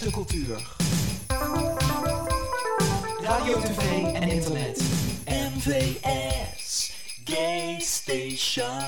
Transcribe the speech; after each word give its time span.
mooiste 0.00 0.10
cultuur. 0.10 0.76
Radio, 3.22 3.58
tv 3.60 4.14
en 4.14 4.28
internet. 4.28 4.82
MVS 5.54 6.92
Gay 7.24 7.80
Station. 7.80 8.87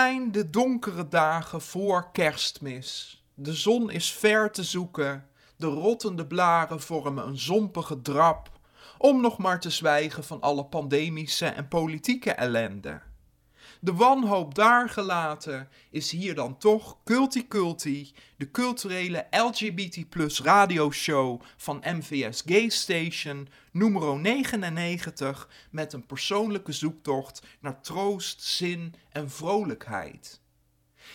Zijn 0.00 0.32
de 0.32 0.50
donkere 0.50 1.08
dagen 1.08 1.60
voor 1.60 2.10
kerstmis. 2.12 3.22
De 3.34 3.54
zon 3.54 3.90
is 3.90 4.12
ver 4.12 4.50
te 4.50 4.64
zoeken. 4.64 5.26
De 5.56 5.66
rottende 5.66 6.26
blaren 6.26 6.80
vormen 6.80 7.26
een 7.26 7.38
zompige 7.38 8.02
drap. 8.02 8.50
Om 8.98 9.20
nog 9.20 9.38
maar 9.38 9.60
te 9.60 9.70
zwijgen 9.70 10.24
van 10.24 10.40
alle 10.40 10.64
pandemische 10.64 11.46
en 11.46 11.68
politieke 11.68 12.32
ellende. 12.32 13.00
De 13.82 13.92
wanhoop 13.94 14.54
daar 14.54 14.88
gelaten 14.88 15.68
is 15.90 16.10
hier 16.10 16.34
dan 16.34 16.58
toch 16.58 16.96
Culti 17.04 17.48
Culti, 17.48 18.12
de 18.36 18.50
culturele 18.50 19.26
LGBT 19.30 20.08
plus 20.08 20.40
radioshow 20.40 21.40
van 21.56 21.82
MVS 21.84 22.42
Gay 22.46 22.68
Station, 22.68 23.48
nummer 23.72 24.18
99, 24.18 25.48
met 25.70 25.92
een 25.92 26.06
persoonlijke 26.06 26.72
zoektocht 26.72 27.42
naar 27.60 27.82
troost, 27.82 28.42
zin 28.42 28.94
en 29.10 29.30
vrolijkheid. 29.30 30.40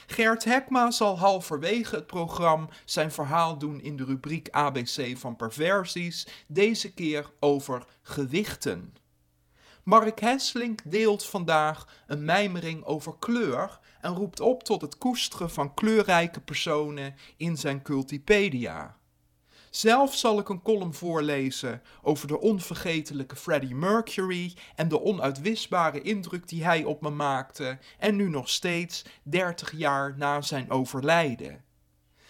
Gert 0.08 0.44
Hekma 0.44 0.92
zal 0.92 1.18
halverwege 1.18 1.96
het 1.96 2.08
programma 2.08 2.68
zijn 2.86 3.12
verhaal 3.12 3.58
doen 3.58 3.82
in 3.82 3.96
de 3.96 4.06
rubriek 4.06 4.50
ABC 4.50 5.18
van 5.18 5.36
perversies, 5.36 6.28
deze 6.48 6.94
keer 6.94 7.32
over 7.40 7.86
gewichten. 8.02 8.94
Mark 9.86 10.20
Hesselink 10.20 10.82
deelt 10.86 11.26
vandaag 11.26 12.04
een 12.08 12.26
mijmering 12.26 12.84
over 12.84 13.16
kleur 13.20 13.80
en 14.02 14.14
roept 14.14 14.40
op 14.40 14.64
tot 14.64 14.82
het 14.82 14.98
koesteren 14.98 15.50
van 15.50 15.74
kleurrijke 15.74 16.42
personen 16.42 17.16
in 17.38 17.58
zijn 17.58 17.82
Cultipedia. 17.82 18.98
Zelf 19.70 20.16
zal 20.16 20.40
ik 20.40 20.50
een 20.50 20.62
column 20.62 20.94
voorlezen 20.94 21.82
over 22.02 22.28
de 22.28 22.40
onvergetelijke 22.40 23.36
Freddie 23.36 23.76
Mercury 23.76 24.54
en 24.76 24.88
de 24.88 25.02
onuitwisbare 25.02 26.02
indruk 26.02 26.48
die 26.48 26.64
hij 26.64 26.84
op 26.84 27.02
me 27.02 27.10
maakte 27.10 27.80
en 28.00 28.16
nu 28.16 28.30
nog 28.30 28.50
steeds 28.50 29.06
30 29.24 29.78
jaar 29.78 30.16
na 30.18 30.42
zijn 30.42 30.72
overlijden. 30.72 31.64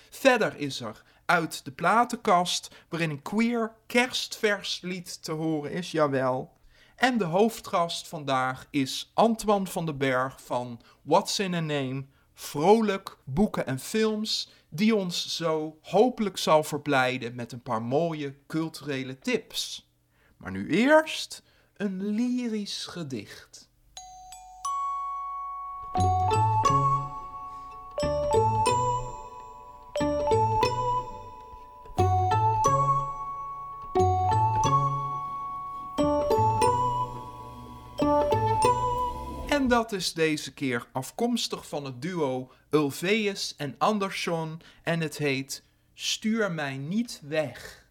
Verder 0.09 0.57
is 0.57 0.81
er 0.81 1.03
uit 1.25 1.65
de 1.65 1.71
platenkast, 1.71 2.75
waarin 2.89 3.09
een 3.09 3.21
queer 3.21 3.75
kerstvers 3.87 4.81
lied 4.81 5.23
te 5.23 5.31
horen 5.31 5.71
is, 5.71 5.91
jawel, 5.91 6.54
en 6.95 7.17
de 7.17 7.23
hoofdgast 7.23 8.07
vandaag 8.07 8.67
is 8.69 9.11
Antoine 9.13 9.65
van 9.67 9.85
den 9.85 9.97
Berg 9.97 10.41
van 10.41 10.81
What's 11.01 11.39
in 11.39 11.53
a 11.53 11.59
Name, 11.59 12.05
vrolijk 12.33 13.17
boeken 13.23 13.65
en 13.65 13.79
films, 13.79 14.49
die 14.69 14.95
ons 14.95 15.35
zo 15.35 15.77
hopelijk 15.81 16.37
zal 16.37 16.63
verblijden 16.63 17.35
met 17.35 17.51
een 17.51 17.61
paar 17.61 17.81
mooie 17.81 18.35
culturele 18.47 19.19
tips. 19.19 19.89
Maar 20.37 20.51
nu 20.51 20.69
eerst 20.69 21.43
een 21.77 22.05
lyrisch 22.05 22.85
gedicht. 22.85 23.64
Dat 39.67 39.91
is 39.91 40.13
deze 40.13 40.53
keer 40.53 40.87
afkomstig 40.91 41.67
van 41.67 41.85
het 41.85 42.01
duo 42.01 42.51
Ulveus 42.69 43.55
en 43.57 43.75
Andersson 43.77 44.61
en 44.83 44.99
het 44.99 45.17
heet 45.17 45.63
Stuur 45.93 46.51
mij 46.51 46.77
niet 46.77 47.21
weg. 47.23 47.87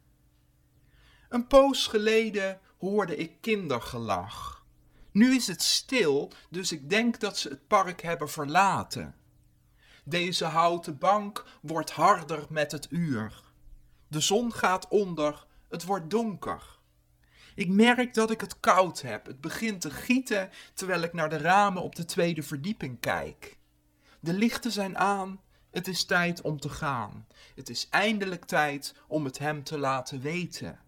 Een 1.28 1.46
poos 1.46 1.86
geleden 1.86 2.60
hoorde 2.78 3.16
ik 3.16 3.40
kindergelach. 3.40 4.64
Nu 5.10 5.34
is 5.34 5.46
het 5.46 5.62
stil, 5.62 6.32
dus 6.50 6.72
ik 6.72 6.90
denk 6.90 7.20
dat 7.20 7.38
ze 7.38 7.48
het 7.48 7.66
park 7.66 8.02
hebben 8.02 8.30
verlaten. 8.30 9.14
Deze 10.04 10.44
houten 10.44 10.98
bank 10.98 11.44
wordt 11.62 11.90
harder 11.90 12.46
met 12.48 12.72
het 12.72 12.86
uur. 12.90 13.42
De 14.08 14.20
zon 14.20 14.52
gaat 14.52 14.88
onder, 14.88 15.46
het 15.68 15.84
wordt 15.84 16.10
donker. 16.10 16.78
Ik 17.54 17.68
merk 17.68 18.14
dat 18.14 18.30
ik 18.30 18.40
het 18.40 18.60
koud 18.60 19.00
heb. 19.00 19.26
Het 19.26 19.40
begint 19.40 19.80
te 19.80 19.90
gieten 19.90 20.50
terwijl 20.74 21.02
ik 21.02 21.12
naar 21.12 21.28
de 21.28 21.38
ramen 21.38 21.82
op 21.82 21.94
de 21.94 22.04
tweede 22.04 22.42
verdieping 22.42 23.00
kijk. 23.00 23.58
De 24.20 24.32
lichten 24.32 24.72
zijn 24.72 24.98
aan. 24.98 25.40
Het 25.70 25.88
is 25.88 26.04
tijd 26.04 26.40
om 26.40 26.60
te 26.60 26.68
gaan. 26.68 27.26
Het 27.54 27.68
is 27.68 27.88
eindelijk 27.90 28.44
tijd 28.44 28.94
om 29.08 29.24
het 29.24 29.38
hem 29.38 29.64
te 29.64 29.78
laten 29.78 30.20
weten. 30.20 30.78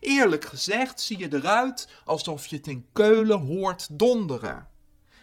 Eerlijk 0.00 0.44
gezegd 0.44 1.00
zie 1.00 1.18
je 1.18 1.34
eruit 1.34 1.88
alsof 2.04 2.46
je 2.46 2.56
het 2.56 2.66
in 2.66 2.86
Keulen 2.92 3.40
hoort 3.40 3.98
donderen. 3.98 4.68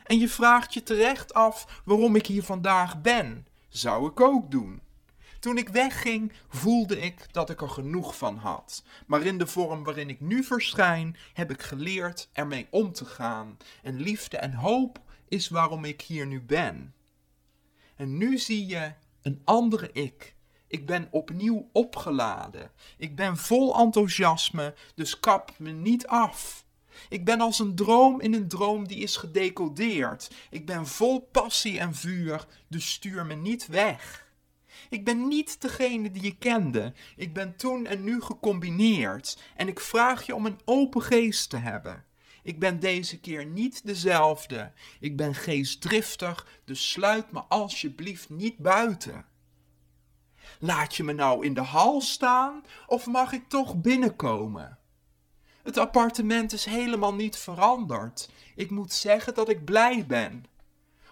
En 0.03 0.19
je 0.19 0.29
vraagt 0.29 0.73
je 0.73 0.83
terecht 0.83 1.33
af 1.33 1.81
waarom 1.85 2.15
ik 2.15 2.25
hier 2.25 2.43
vandaag 2.43 3.01
ben. 3.01 3.47
Zou 3.69 4.09
ik 4.09 4.19
ook 4.19 4.51
doen. 4.51 4.81
Toen 5.39 5.57
ik 5.57 5.69
wegging, 5.69 6.33
voelde 6.49 6.99
ik 6.99 7.33
dat 7.33 7.49
ik 7.49 7.61
er 7.61 7.69
genoeg 7.69 8.17
van 8.17 8.37
had. 8.37 8.83
Maar 9.07 9.21
in 9.21 9.37
de 9.37 9.47
vorm 9.47 9.83
waarin 9.83 10.09
ik 10.09 10.21
nu 10.21 10.43
verschijn, 10.43 11.17
heb 11.33 11.51
ik 11.51 11.61
geleerd 11.61 12.29
ermee 12.33 12.67
om 12.69 12.91
te 12.91 13.05
gaan. 13.05 13.57
En 13.83 14.01
liefde 14.01 14.37
en 14.37 14.53
hoop 14.53 15.01
is 15.27 15.49
waarom 15.49 15.85
ik 15.85 16.01
hier 16.01 16.25
nu 16.25 16.41
ben. 16.41 16.93
En 17.95 18.17
nu 18.17 18.37
zie 18.37 18.65
je 18.65 18.93
een 19.21 19.41
andere 19.43 19.91
ik. 19.91 20.35
Ik 20.67 20.85
ben 20.85 21.07
opnieuw 21.11 21.69
opgeladen. 21.71 22.71
Ik 22.97 23.15
ben 23.15 23.37
vol 23.37 23.79
enthousiasme, 23.79 24.75
dus 24.95 25.19
kap 25.19 25.51
me 25.57 25.71
niet 25.71 26.07
af. 26.07 26.65
Ik 27.09 27.25
ben 27.25 27.41
als 27.41 27.59
een 27.59 27.75
droom 27.75 28.21
in 28.21 28.33
een 28.33 28.47
droom 28.47 28.87
die 28.87 28.97
is 28.97 29.15
gedecodeerd. 29.15 30.31
Ik 30.49 30.65
ben 30.65 30.87
vol 30.87 31.19
passie 31.19 31.79
en 31.79 31.95
vuur, 31.95 32.47
dus 32.67 32.91
stuur 32.91 33.25
me 33.25 33.35
niet 33.35 33.67
weg. 33.67 34.26
Ik 34.89 35.05
ben 35.05 35.27
niet 35.27 35.61
degene 35.61 36.11
die 36.11 36.23
je 36.23 36.37
kende. 36.37 36.93
Ik 37.15 37.33
ben 37.33 37.55
toen 37.55 37.85
en 37.85 38.03
nu 38.03 38.21
gecombineerd. 38.21 39.37
En 39.55 39.67
ik 39.67 39.79
vraag 39.79 40.25
je 40.25 40.35
om 40.35 40.45
een 40.45 40.59
open 40.65 41.01
geest 41.01 41.49
te 41.49 41.57
hebben. 41.57 42.05
Ik 42.43 42.59
ben 42.59 42.79
deze 42.79 43.19
keer 43.19 43.45
niet 43.45 43.85
dezelfde. 43.85 44.71
Ik 44.99 45.17
ben 45.17 45.35
geestdriftig, 45.35 46.47
dus 46.65 46.91
sluit 46.91 47.31
me 47.31 47.39
alsjeblieft 47.39 48.29
niet 48.29 48.57
buiten. 48.57 49.25
Laat 50.59 50.95
je 50.95 51.03
me 51.03 51.13
nou 51.13 51.45
in 51.45 51.53
de 51.53 51.61
hal 51.61 52.01
staan 52.01 52.63
of 52.85 53.05
mag 53.05 53.31
ik 53.31 53.49
toch 53.49 53.81
binnenkomen? 53.81 54.77
Het 55.63 55.77
appartement 55.77 56.53
is 56.53 56.65
helemaal 56.65 57.13
niet 57.13 57.37
veranderd. 57.37 58.29
Ik 58.55 58.69
moet 58.69 58.93
zeggen 58.93 59.33
dat 59.33 59.49
ik 59.49 59.65
blij 59.65 60.05
ben. 60.05 60.45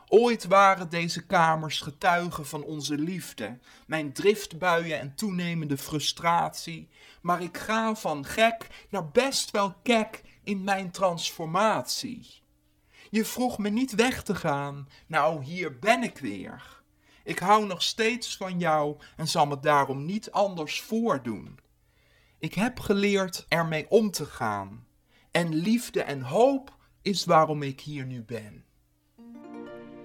Ooit 0.07 0.45
waren 0.45 0.89
deze 0.89 1.25
kamers 1.25 1.79
getuigen 1.79 2.45
van 2.45 2.63
onze 2.63 2.97
liefde, 2.97 3.59
mijn 3.87 4.13
driftbuien 4.13 4.99
en 4.99 5.15
toenemende 5.15 5.77
frustratie, 5.77 6.89
maar 7.21 7.41
ik 7.41 7.57
ga 7.57 7.95
van 7.95 8.25
gek 8.25 8.85
naar 8.89 9.09
best 9.09 9.51
wel 9.51 9.73
kek 9.83 10.21
in 10.43 10.63
mijn 10.63 10.91
transformatie. 10.91 12.43
Je 13.09 13.25
vroeg 13.25 13.57
me 13.57 13.69
niet 13.69 13.95
weg 13.95 14.23
te 14.23 14.35
gaan, 14.35 14.89
nou 15.07 15.43
hier 15.43 15.79
ben 15.79 16.03
ik 16.03 16.17
weer. 16.17 16.81
Ik 17.23 17.39
hou 17.39 17.65
nog 17.65 17.81
steeds 17.81 18.37
van 18.37 18.59
jou 18.59 18.97
en 19.17 19.27
zal 19.27 19.45
me 19.45 19.59
daarom 19.59 20.05
niet 20.05 20.31
anders 20.31 20.81
voordoen. 20.81 21.59
Ik 22.39 22.53
heb 22.53 22.79
geleerd 22.79 23.45
ermee 23.47 23.89
om 23.89 24.11
te 24.11 24.25
gaan. 24.25 24.87
En 25.31 25.53
liefde 25.53 26.01
en 26.01 26.21
hoop 26.21 26.77
is 27.01 27.25
waarom 27.25 27.61
ik 27.61 27.81
hier 27.81 28.05
nu 28.05 28.23
ben. 28.23 28.64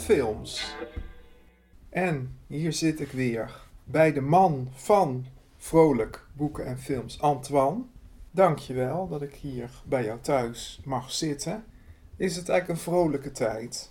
Films. 0.00 0.74
En 1.88 2.36
hier 2.46 2.72
zit 2.72 3.00
ik 3.00 3.10
weer 3.12 3.60
bij 3.84 4.12
de 4.12 4.20
man 4.20 4.68
van 4.72 5.26
Vrolijk 5.56 6.26
Boeken 6.36 6.66
en 6.66 6.78
Films, 6.78 7.20
Antoine. 7.20 7.82
Dankjewel 8.30 9.08
dat 9.08 9.22
ik 9.22 9.34
hier 9.34 9.70
bij 9.84 10.04
jou 10.04 10.18
thuis 10.20 10.80
mag 10.84 11.12
zitten. 11.12 11.64
Is 12.16 12.36
het 12.36 12.48
eigenlijk 12.48 12.78
een 12.80 12.84
vrolijke 12.92 13.30
tijd? 13.30 13.90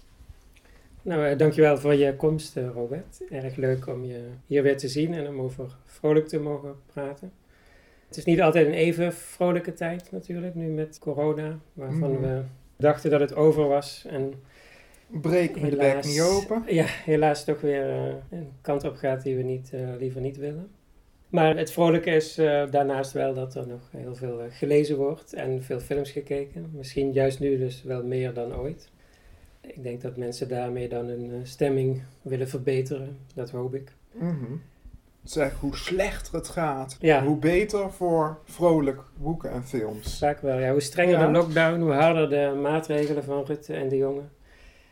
Nou, 1.01 1.25
eh, 1.27 1.37
dankjewel 1.37 1.77
voor 1.77 1.93
je 1.95 2.15
komst, 2.15 2.57
eh, 2.57 2.67
Robert. 2.73 3.21
Erg 3.29 3.55
leuk 3.55 3.87
om 3.87 4.05
je 4.05 4.29
hier 4.45 4.63
weer 4.63 4.77
te 4.77 4.87
zien 4.87 5.13
en 5.13 5.27
om 5.27 5.39
over 5.39 5.75
vrolijk 5.85 6.27
te 6.27 6.39
mogen 6.39 6.75
praten. 6.93 7.31
Het 8.07 8.17
is 8.17 8.25
niet 8.25 8.41
altijd 8.41 8.67
een 8.67 8.73
even 8.73 9.13
vrolijke 9.13 9.73
tijd 9.73 10.11
natuurlijk, 10.11 10.55
nu 10.55 10.67
met 10.67 10.99
corona, 10.99 11.59
waarvan 11.73 12.11
Mhm. 12.11 12.21
we 12.21 12.41
dachten 12.77 13.09
dat 13.09 13.19
het 13.19 13.35
over 13.35 13.67
was. 13.67 14.05
En 14.07 14.33
Breek 15.11 15.61
me 15.61 15.69
de 15.69 15.75
bek 15.75 16.03
niet 16.05 16.21
open. 16.21 16.63
Ja, 16.67 16.85
helaas 16.87 17.43
toch 17.43 17.61
weer 17.61 17.89
eh, 17.89 18.13
een 18.29 18.51
kant 18.61 18.83
op 18.83 18.95
gaat 18.95 19.23
die 19.23 19.35
we 19.35 19.41
niet, 19.43 19.73
eh, 19.73 19.79
liever 19.99 20.21
niet 20.21 20.37
willen. 20.37 20.69
Maar 21.29 21.57
het 21.57 21.71
vrolijke 21.71 22.11
is 22.11 22.37
eh, 22.37 22.71
daarnaast 22.71 23.11
wel 23.11 23.33
dat 23.33 23.55
er 23.55 23.67
nog 23.67 23.81
heel 23.91 24.15
veel 24.15 24.41
gelezen 24.49 24.97
wordt 24.97 25.33
en 25.33 25.63
veel 25.63 25.79
films 25.79 26.11
gekeken. 26.11 26.69
Misschien 26.73 27.11
juist 27.11 27.39
nu 27.39 27.57
dus 27.57 27.83
wel 27.83 28.03
meer 28.03 28.33
dan 28.33 28.55
ooit. 28.55 28.89
Ik 29.61 29.83
denk 29.83 30.01
dat 30.01 30.17
mensen 30.17 30.47
daarmee 30.47 30.89
dan 30.89 31.07
hun 31.07 31.39
stemming 31.43 32.01
willen 32.21 32.47
verbeteren. 32.49 33.17
Dat 33.35 33.49
hoop 33.49 33.75
ik. 33.75 33.91
Mhm. 34.13 34.53
Zeg, 35.23 35.53
hoe 35.59 35.75
slechter 35.75 36.33
het 36.33 36.47
gaat, 36.47 36.97
Ja. 36.99 37.23
hoe 37.25 37.37
beter 37.37 37.91
voor 37.91 38.37
vrolijk 38.43 39.01
boeken 39.17 39.51
en 39.51 39.63
films. 39.63 40.17
Vaak 40.17 40.39
wel. 40.41 40.59
Ja, 40.59 40.71
hoe 40.71 40.81
strenger 40.81 41.19
Ja. 41.19 41.25
de 41.25 41.31
lockdown, 41.31 41.79
hoe 41.81 41.91
harder 41.91 42.29
de 42.29 42.59
maatregelen 42.61 43.23
van 43.23 43.43
Rutte 43.45 43.73
en 43.73 43.89
de 43.89 43.97
jongen. 43.97 44.29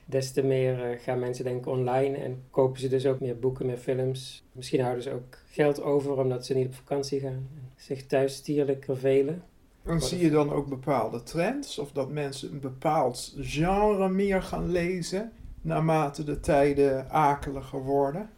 Des 0.10 0.32
te 0.32 0.44
meer 0.44 0.84
eh, 0.84 1.00
gaan 1.00 1.20
mensen 1.20 1.44
denken 1.46 1.72
online 1.72 2.18
en 2.18 2.44
kopen 2.50 2.80
ze 2.80 2.88
dus 2.88 3.06
ook 3.06 3.20
meer 3.20 3.40
boeken, 3.40 3.66
meer 3.66 3.78
films. 3.78 4.44
Misschien 4.52 4.82
houden 4.82 5.04
ze 5.04 5.12
ook 5.12 5.38
geld 5.46 5.82
over 5.82 6.18
omdat 6.18 6.46
ze 6.46 6.54
niet 6.54 6.68
op 6.68 6.74
vakantie 6.74 7.20
gaan. 7.20 7.50
En 7.56 7.72
zich 7.76 8.06
thuis 8.06 8.36
stierlijk 8.36 8.84
vervelen. 8.84 9.44
En 9.84 10.02
zie 10.02 10.20
je 10.20 10.30
dan 10.30 10.52
ook 10.52 10.68
bepaalde 10.68 11.24
trends? 11.24 11.80
Of 11.80 11.92
dat 11.92 12.10
mensen 12.10 12.52
een 12.52 12.60
bepaald 12.60 13.36
genre 13.40 14.10
meer 14.10 14.42
gaan 14.42 14.72
lezen 14.72 15.32
naarmate 15.62 16.24
de 16.24 16.40
tijden 16.40 17.10
akeliger 17.10 17.84
worden? 17.84 18.30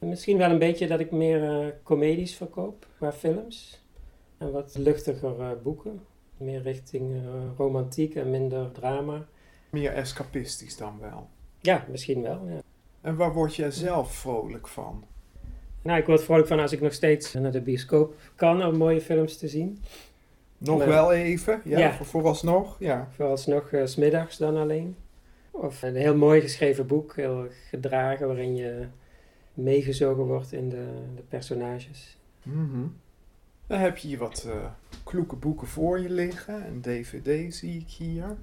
Misschien 0.00 0.38
wel 0.38 0.50
een 0.50 0.58
beetje 0.58 0.86
dat 0.86 1.00
ik 1.00 1.10
meer 1.10 1.44
eh, 1.44 1.66
comedies 1.82 2.36
verkoop 2.36 2.86
qua 2.96 3.12
films. 3.12 3.84
En 4.38 4.52
wat 4.52 4.76
luchtiger 4.78 5.40
eh, 5.40 5.50
boeken. 5.62 6.00
Meer 6.36 6.62
richting 6.62 7.22
romantiek 7.56 8.14
en 8.14 8.30
minder 8.30 8.72
drama. 8.72 9.26
Meer 9.72 9.92
escapistisch 9.92 10.76
dan 10.76 10.98
wel. 11.00 11.28
Ja, 11.60 11.84
misschien 11.90 12.22
wel. 12.22 12.46
Ja. 12.48 12.60
En 13.00 13.16
waar 13.16 13.32
word 13.32 13.54
jij 13.54 13.70
zelf 13.70 14.14
vrolijk 14.14 14.68
van? 14.68 15.04
Nou, 15.82 15.98
ik 16.00 16.06
word 16.06 16.22
vrolijk 16.24 16.46
van 16.48 16.60
als 16.60 16.72
ik 16.72 16.80
nog 16.80 16.92
steeds 16.92 17.32
naar 17.32 17.52
de 17.52 17.60
bioscoop 17.60 18.14
kan 18.34 18.64
om 18.64 18.76
mooie 18.76 19.00
films 19.00 19.36
te 19.38 19.48
zien. 19.48 19.82
Nog 20.58 20.78
Maar- 20.78 20.88
wel 20.88 21.12
even? 21.12 21.60
Ja, 21.64 21.78
Ja. 21.78 21.92
voor- 21.92 22.06
vooralsnog? 22.06 22.76
Ja. 22.78 23.08
Vooralsnog 23.14 23.70
eh, 23.72 23.84
's 23.86 23.92
smiddags 23.92 24.36
dan 24.36 24.56
alleen. 24.56 24.96
Of 25.50 25.82
een 25.82 25.96
heel 25.96 26.16
mooi 26.16 26.40
geschreven 26.40 26.86
boek, 26.86 27.16
heel 27.16 27.46
gedragen, 27.68 28.26
waarin 28.26 28.56
je 28.56 28.86
meegezogen 29.54 30.24
wordt 30.24 30.52
in 30.52 30.68
de, 30.68 30.86
de 31.16 31.22
personages. 31.28 32.16
Mhm. 32.42 32.86
Dan 33.66 33.78
heb 33.78 33.96
je 33.96 34.08
hier 34.08 34.18
wat 34.18 34.44
eh, 34.48 34.64
kloeke 35.04 35.36
boeken 35.36 35.66
voor 35.66 36.00
je 36.00 36.10
liggen. 36.10 36.66
Een 36.66 36.80
dvd 36.80 37.54
zie 37.54 37.80
ik 37.80 37.88
hier. 37.88 38.36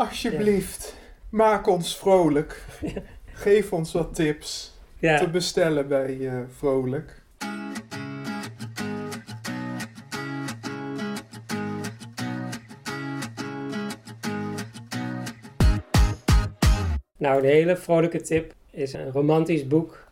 Alsjeblieft, 0.00 0.94
maak 1.28 1.66
ons 1.66 1.96
vrolijk. 1.98 2.64
Geef 3.44 3.72
ons 3.72 3.92
wat 3.92 4.14
tips 4.14 4.72
te 5.00 5.28
bestellen 5.32 5.88
bij 5.88 6.28
eh, 6.28 6.40
Vrolijk. 6.56 7.22
nou, 17.16 17.38
een 17.38 17.44
hele 17.44 17.76
vrolijke 17.76 18.20
tip 18.20 18.54
is 18.70 18.92
een 18.92 19.10
romantisch 19.10 19.66
boek. 19.66 20.08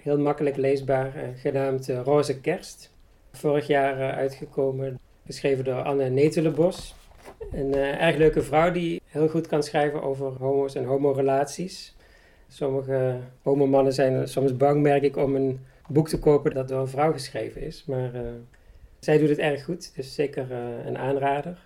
Heel 0.00 0.18
makkelijk 0.18 0.56
leesbaar, 0.56 1.16
eh, 1.16 1.28
genaamd 1.36 1.88
eh, 1.88 2.00
Roze 2.04 2.40
Kerst. 2.40 2.92
Vorig 3.32 3.66
jaar 3.66 4.14
uitgekomen, 4.14 4.98
geschreven 5.26 5.64
door 5.64 5.82
Anne 5.82 6.08
Netelenbos. 6.08 6.94
Een 7.50 7.74
eh, 7.74 8.02
erg 8.02 8.16
leuke 8.16 8.42
vrouw 8.42 8.70
die 8.70 9.02
heel 9.06 9.28
goed 9.28 9.46
kan 9.46 9.62
schrijven 9.62 10.02
over 10.02 10.26
homo's 10.26 10.74
en 10.74 10.84
homorelaties. 10.84 11.96
Sommige 12.48 13.18
homomannen 13.42 13.92
zijn 13.92 14.28
soms 14.28 14.56
bang, 14.56 14.82
merk 14.82 15.02
ik, 15.02 15.16
om 15.16 15.34
een 15.34 15.60
boek 15.88 16.08
te 16.08 16.18
kopen 16.18 16.54
dat 16.54 16.68
door 16.68 16.80
een 16.80 16.88
vrouw 16.88 17.12
geschreven 17.12 17.62
is. 17.62 17.84
Maar 17.86 18.14
eh, 18.14 18.20
zij 18.98 19.18
doet 19.18 19.28
het 19.28 19.38
erg 19.38 19.64
goed, 19.64 19.94
dus 19.94 20.14
zeker 20.14 20.52
eh, 20.52 20.86
een 20.86 20.98
aanrader. 20.98 21.58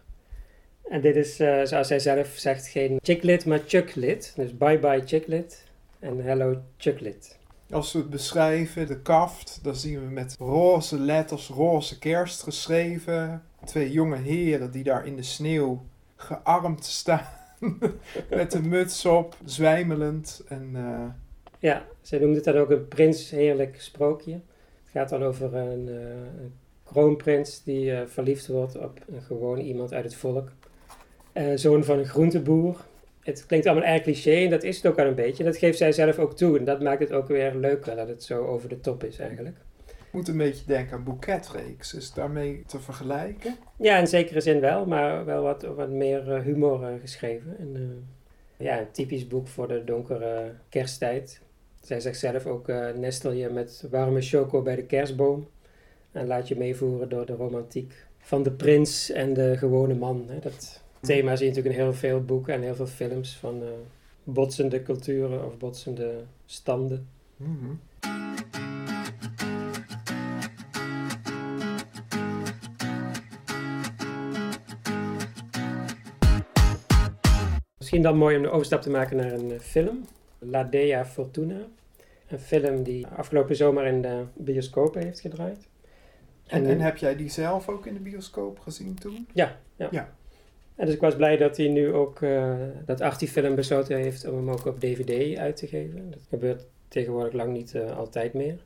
En 0.89 1.01
dit 1.01 1.17
is, 1.17 1.37
zoals 1.37 1.87
zij 1.87 1.99
zelf 1.99 2.29
zegt, 2.29 2.67
geen 2.67 2.99
chicklit, 3.03 3.47
maar 3.47 3.61
chucklit. 3.67 4.33
Dus 4.37 4.57
bye 4.57 4.79
bye 4.79 5.03
chicklit 5.05 5.65
en 5.99 6.25
hello 6.25 6.63
chucklit. 6.77 7.39
Als 7.71 7.93
we 7.93 7.99
het 7.99 8.11
beschrijven, 8.11 8.87
de 8.87 9.01
kaft, 9.01 9.59
dan 9.63 9.75
zien 9.77 10.01
we 10.01 10.11
met 10.11 10.37
roze 10.39 10.99
letters 10.99 11.49
roze 11.49 11.99
kerst 11.99 12.43
geschreven. 12.43 13.43
Twee 13.65 13.91
jonge 13.91 14.17
heren 14.17 14.71
die 14.71 14.85
daar 14.85 15.07
in 15.07 15.17
de 15.17 15.23
sneeuw 15.23 15.83
gearmd 16.17 16.85
staan. 16.85 17.27
met 18.31 18.55
een 18.55 18.69
muts 18.69 19.05
op, 19.05 19.37
zwijmelend. 19.45 20.43
En 20.49 20.71
eh, 20.75 21.05
Ja, 21.59 21.85
zij 22.03 22.19
noemt 22.19 22.37
het 22.37 22.45
dan 22.45 22.57
ook 22.57 22.71
een 22.71 22.89
prins 22.89 23.31
heerlijk 23.31 23.81
sprookje. 23.81 24.33
Het 24.33 24.91
gaat 24.93 25.09
dan 25.09 25.23
over 25.23 25.55
een, 25.55 25.89
eh, 25.89 26.45
kroonprins 26.85 27.63
die 27.63 27.93
eh, 27.93 28.07
verliefd 28.07 28.47
wordt 28.47 28.79
op 28.79 29.01
een 29.13 29.23
gewoon 29.23 29.59
iemand 29.59 29.93
uit 29.93 30.05
het 30.05 30.15
volk. 30.15 30.51
Zoon 31.55 31.85
van 31.85 31.99
een 31.99 32.07
groenteboer. 32.07 32.77
Het 33.21 33.47
klinkt 33.47 33.67
allemaal 33.67 33.89
erg 33.89 34.03
cliché 34.03 34.45
en 34.45 34.51
dat 34.51 34.63
is 34.63 34.77
het 34.77 34.87
ook 34.87 34.99
al 34.99 35.07
een 35.07 35.15
beetje. 35.15 35.45
Dat 35.45 35.57
geeft 35.57 35.79
zij 35.79 35.93
zelf 35.93 36.19
ook 36.19 36.37
toe 36.37 36.59
en 36.59 36.65
dat 36.65 36.83
maakt 36.83 37.01
het 37.01 37.13
ook 37.13 37.29
weer 37.29 37.55
leuker 37.55 37.97
dat 37.97 38.09
het 38.09 38.23
zo 38.23 38.47
over 38.47 38.69
de 38.69 38.81
top 38.81 39.05
is 39.05 39.19
eigenlijk. 39.19 39.57
Moet 40.11 40.29
een 40.29 40.37
beetje 40.37 40.65
denken 40.67 40.97
aan 40.97 41.05
boeketreeks. 41.05 41.95
Is 41.95 42.13
daarmee 42.13 42.63
te 42.67 42.81
vergelijken? 42.81 43.57
Ja, 43.77 43.97
in 43.97 44.07
zekere 44.07 44.41
zin 44.41 44.61
wel, 44.61 44.87
maar 44.87 45.25
wel 45.25 45.43
wat, 45.43 45.63
wat 45.63 45.91
meer 45.91 46.33
eh, 46.33 46.43
humor 46.43 46.85
eh, 46.85 47.01
geschreven. 47.01 47.57
En, 47.59 47.77
eh, 47.77 48.67
ja, 48.67 48.81
een 48.81 48.91
typisch 48.91 49.27
boek 49.27 49.49
voor 49.49 49.69
de 49.69 49.85
donkere 49.85 50.53
kersttijd. 50.69 51.41
Zij 51.81 52.01
zegt 52.01 52.19
zelf 52.19 52.47
ook, 52.47 52.67
nestel 52.97 53.33
je 53.33 53.49
met 53.49 53.85
warme 53.91 54.21
choco 54.21 54.63
bij 54.63 54.77
de 54.77 54.85
kerstboom. 54.85 55.49
En 56.13 56.27
laat 56.27 56.49
je 56.49 56.57
meevoeren 56.57 57.09
door 57.09 57.27
de 57.27 57.35
romantiek 57.35 58.07
van 58.19 58.43
de 58.43 58.51
prins 58.51 59.11
en 59.11 59.33
de 59.33 59.57
gewone 59.57 59.95
man. 59.95 60.25
Hè. 60.29 60.39
Dat 60.39 60.83
thema 61.01 61.37
zie 61.37 61.47
je 61.47 61.51
natuurlijk 61.51 61.77
in 61.77 61.85
heel 61.85 61.95
veel 61.95 62.25
boeken 62.25 62.55
en 62.55 62.63
heel 62.63 62.75
veel 62.75 62.87
films 62.87 63.37
van 63.37 63.63
botsende 64.25 64.83
culturen 64.83 65.47
of 65.47 65.59
botsende 65.59 66.25
standen. 66.47 67.09
Mhm. 67.37 68.30
Misschien 77.91 78.11
dan 78.11 78.21
mooi 78.21 78.37
om 78.37 78.43
de 78.43 78.51
overstap 78.51 78.83
te 78.83 78.91
maken 78.91 79.17
naar 79.17 79.33
een 79.33 79.53
eh, 79.53 79.59
film. 79.59 80.05
La 80.39 80.65
Dea 80.65 81.05
Fortuna. 81.07 81.61
Een 82.29 82.39
film 82.39 82.83
die 82.83 83.07
afgelopen 83.07 83.57
zomer 83.57 83.85
in 83.87 84.03
de 84.03 84.23
bioscopen 84.35 85.03
heeft 85.03 85.21
gedraaid. 85.21 85.69
En, 86.47 86.67
en 86.67 86.81
heb 86.81 86.97
jij 86.97 87.17
die 87.17 87.29
zelf 87.29 87.69
ook 87.69 87.87
in 87.87 87.95
de 87.95 88.01
bioscoop 88.01 88.59
gezien 88.59 88.95
toen? 88.95 89.27
Ja, 89.33 89.57
ja. 89.77 89.89
Ja. 89.91 90.13
En 90.77 90.87
dus 90.87 90.95
ik 90.95 91.01
was 91.01 91.17
blij 91.17 91.37
dat 91.37 91.57
hij 91.57 91.69
nu 91.69 91.93
ook, 91.93 92.23
eh, 92.23 92.55
dat 92.87 93.01
Artie 93.01 93.29
Film 93.29 93.55
besloten 93.55 93.97
heeft 93.97 94.29
om 94.29 94.37
hem 94.37 94.51
ook 94.51 94.67
op 94.67 94.81
DVD 94.81 95.39
uit 95.39 95.57
te 95.57 95.67
geven. 95.67 96.11
Dat 96.11 96.27
gebeurt 96.29 96.67
tegenwoordig 96.89 97.33
lang 97.33 97.53
niet 97.53 97.75
eh, 97.75 97.97
altijd 97.99 98.35
meer. 98.35 98.65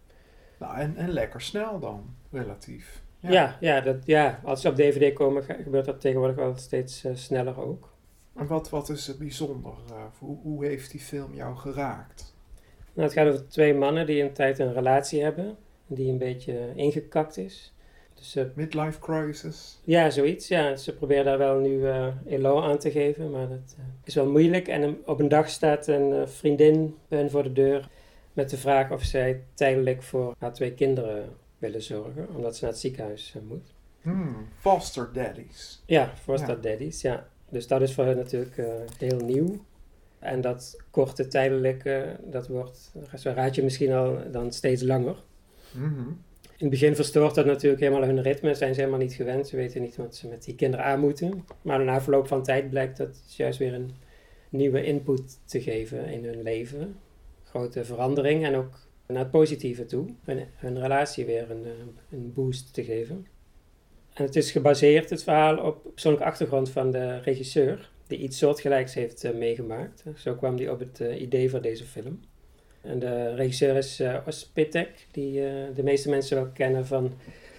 Nou, 0.59 0.77
en, 0.79 0.97
en 0.97 1.11
lekker 1.11 1.41
snel 1.41 1.79
dan, 1.79 2.15
relatief. 2.33 3.03
Ja, 3.21 3.57
ja, 3.61 3.81
dat, 3.81 3.97
ja, 4.05 4.41
als 4.43 4.61
ze 4.61 4.69
op 4.69 4.77
DVD 4.77 5.15
komen 5.15 5.43
ge- 5.43 5.63
gebeurt 5.63 5.85
dat 5.85 6.01
tegenwoordig 6.01 6.37
wel 6.37 6.57
steeds 6.57 7.05
eh, 7.05 7.13
sneller 7.15 7.61
ook. 7.61 7.93
En 8.35 8.47
wat, 8.47 8.71
wat 8.71 8.89
is 8.89 9.09
er 9.09 9.17
bijzonder? 9.17 9.73
eh, 9.91 10.05
hoe, 10.19 10.39
hoe 10.43 10.65
heeft 10.67 10.91
die 10.91 11.01
film 11.01 11.35
jou 11.35 11.57
geraakt? 11.57 12.35
Nou, 12.93 13.09
het 13.09 13.19
gaat 13.19 13.27
over 13.33 13.49
twee 13.49 13.75
mannen 13.75 14.07
die 14.07 14.23
een 14.23 14.33
tijd 14.33 14.59
een 14.59 14.73
relatie 14.73 15.23
hebben, 15.23 15.57
die 15.87 16.11
een 16.11 16.19
beetje 16.19 16.73
ingekakt 16.75 17.37
is. 17.37 17.73
Dus 18.15 18.31
ze 18.31 18.51
Midlife 18.55 18.99
crisis? 18.99 19.81
Ja, 19.85 20.11
zoiets. 20.11 20.49
Ja, 20.49 20.77
ze 20.77 20.95
proberen 20.95 21.25
daar 21.25 21.39
wel 21.39 21.59
nu 21.59 21.87
eh 21.89 22.07
elan 22.27 22.63
aan 22.63 22.79
te 22.79 22.91
geven, 22.91 23.31
maar 23.31 23.49
dat 23.49 23.75
eh, 23.79 23.85
is 24.05 24.15
wel 24.15 24.31
moeilijk. 24.31 24.69
En 24.69 24.97
op 25.07 25.21
een 25.21 25.29
dag 25.29 25.49
staat 25.49 25.87
een 25.87 26.13
eh, 26.13 26.27
vriendin 26.27 26.97
bij 27.09 27.19
hen 27.19 27.31
voor 27.31 27.43
de 27.43 27.53
deur 27.53 27.89
met 28.33 28.51
de 28.51 28.57
vraag 28.57 28.91
of 28.91 29.03
zij 29.03 29.43
tijdelijk 29.55 30.03
voor 30.03 30.35
haar 30.39 30.53
twee 30.53 30.73
kinderen 30.75 31.29
willen 31.59 31.83
zorgen, 31.83 32.29
omdat 32.35 32.57
ze 32.57 32.65
naar 32.65 32.73
het 32.73 32.81
ziekenhuis 32.83 33.33
eh, 33.37 33.43
moet. 33.49 33.75
Hmm, 34.03 34.49
foster 34.59 35.11
daddies. 35.13 35.83
Ja, 35.87 36.13
foster 36.23 36.55
Ja. 36.55 36.61
daddies, 36.61 37.01
ja. 37.01 37.29
Dus 37.55 37.67
dat 37.67 37.83
is 37.83 37.93
voor 37.93 38.05
hen 38.05 38.17
natuurlijk 38.17 38.59
eh, 38.59 38.67
heel 38.99 39.19
nieuw. 39.19 39.65
En 40.19 40.41
dat 40.41 40.83
korte 40.91 41.27
tijdelijke, 41.27 42.17
dat 42.25 42.49
wordt, 42.49 42.93
zo 43.17 43.33
raad 43.35 43.55
je 43.55 43.63
misschien 43.63 43.93
al, 43.93 44.19
dan 44.31 44.53
steeds 44.53 44.83
langer. 44.83 45.17
Mhm. 45.73 46.09
In 46.57 46.71
het 46.71 46.71
begin 46.71 46.95
verstoort 46.95 47.35
dat 47.35 47.47
natuurlijk 47.47 47.83
helemaal 47.83 48.09
hun 48.09 48.23
ritme. 48.23 48.55
Zijn 48.55 48.75
ze 48.75 48.81
helemaal 48.81 49.01
niet 49.01 49.15
gewend. 49.15 49.49
Ze 49.49 49.57
weten 49.57 49.83
niet 49.83 49.97
wat 49.97 50.17
ze 50.17 50.29
met 50.29 50.45
die 50.45 50.55
kinderen 50.55 50.85
aan 50.85 51.01
moeten. 51.01 51.45
Maar 51.63 51.85
na 51.85 52.01
verloop 52.01 52.27
van 52.27 52.43
tijd 52.43 52.71
blijkt 52.71 52.97
dat 52.97 53.23
juist 53.37 53.59
weer 53.59 53.75
een 53.75 53.91
nieuwe 54.49 54.85
input 54.85 55.39
te 55.45 55.61
geven 55.61 56.07
in 56.07 56.25
hun 56.25 56.43
leven. 56.43 56.97
Grote 57.45 57.85
verandering 57.85 58.45
en 58.45 58.55
ook 58.55 58.79
naar 59.07 59.19
het 59.19 59.31
positieve 59.31 59.85
toe. 59.85 60.07
Hun, 60.25 60.45
hun 60.55 60.81
relatie 60.81 61.25
weer 61.25 61.51
een, 61.51 61.65
eh, 61.65 61.71
een 62.11 62.33
boost 62.33 62.75
te 62.75 62.85
geven. 62.85 63.27
En 64.15 64.25
het 64.25 64.37
is 64.37 64.51
gebaseerd, 64.51 65.11
het 65.11 65.23
verhaal, 65.23 65.57
op 65.59 65.83
de 65.83 65.89
persoonlijke 65.89 66.27
achtergrond 66.27 66.71
van 66.71 66.91
de 66.91 67.19
regisseur. 67.19 67.91
Die 68.07 68.19
iets 68.19 68.39
soortgelijks 68.39 68.95
heeft 68.95 69.25
eh, 69.25 69.35
meegemaakt. 69.35 70.05
Zo 70.17 70.35
kwam 70.35 70.57
hij 70.57 70.69
op 70.69 70.79
het 70.79 71.01
eh, 71.01 71.21
idee 71.21 71.51
voor 71.51 71.61
deze 71.61 71.85
film. 71.85 72.21
En 72.81 72.99
de 72.99 73.35
regisseur 73.35 73.77
is 73.77 74.01
eh 74.01 74.17
Ospitek, 74.27 75.07
die 75.11 75.33
de 75.75 75.83
meeste 75.83 76.11
mensen 76.11 76.37
wel 76.37 76.49
kennen 76.55 76.87
van 76.87 77.13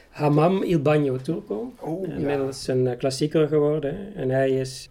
Hamam 0.09 0.63
Il 0.63 0.81
Bagno 0.81 1.17
Turco. 1.17 1.73
Oh, 1.79 2.07
ja. 2.07 2.13
Inmiddels 2.13 2.67
een 2.67 2.97
klassieker 2.97 3.47
geworden. 3.47 4.15
En 4.15 4.29
hij 4.29 4.51
is, 4.51 4.89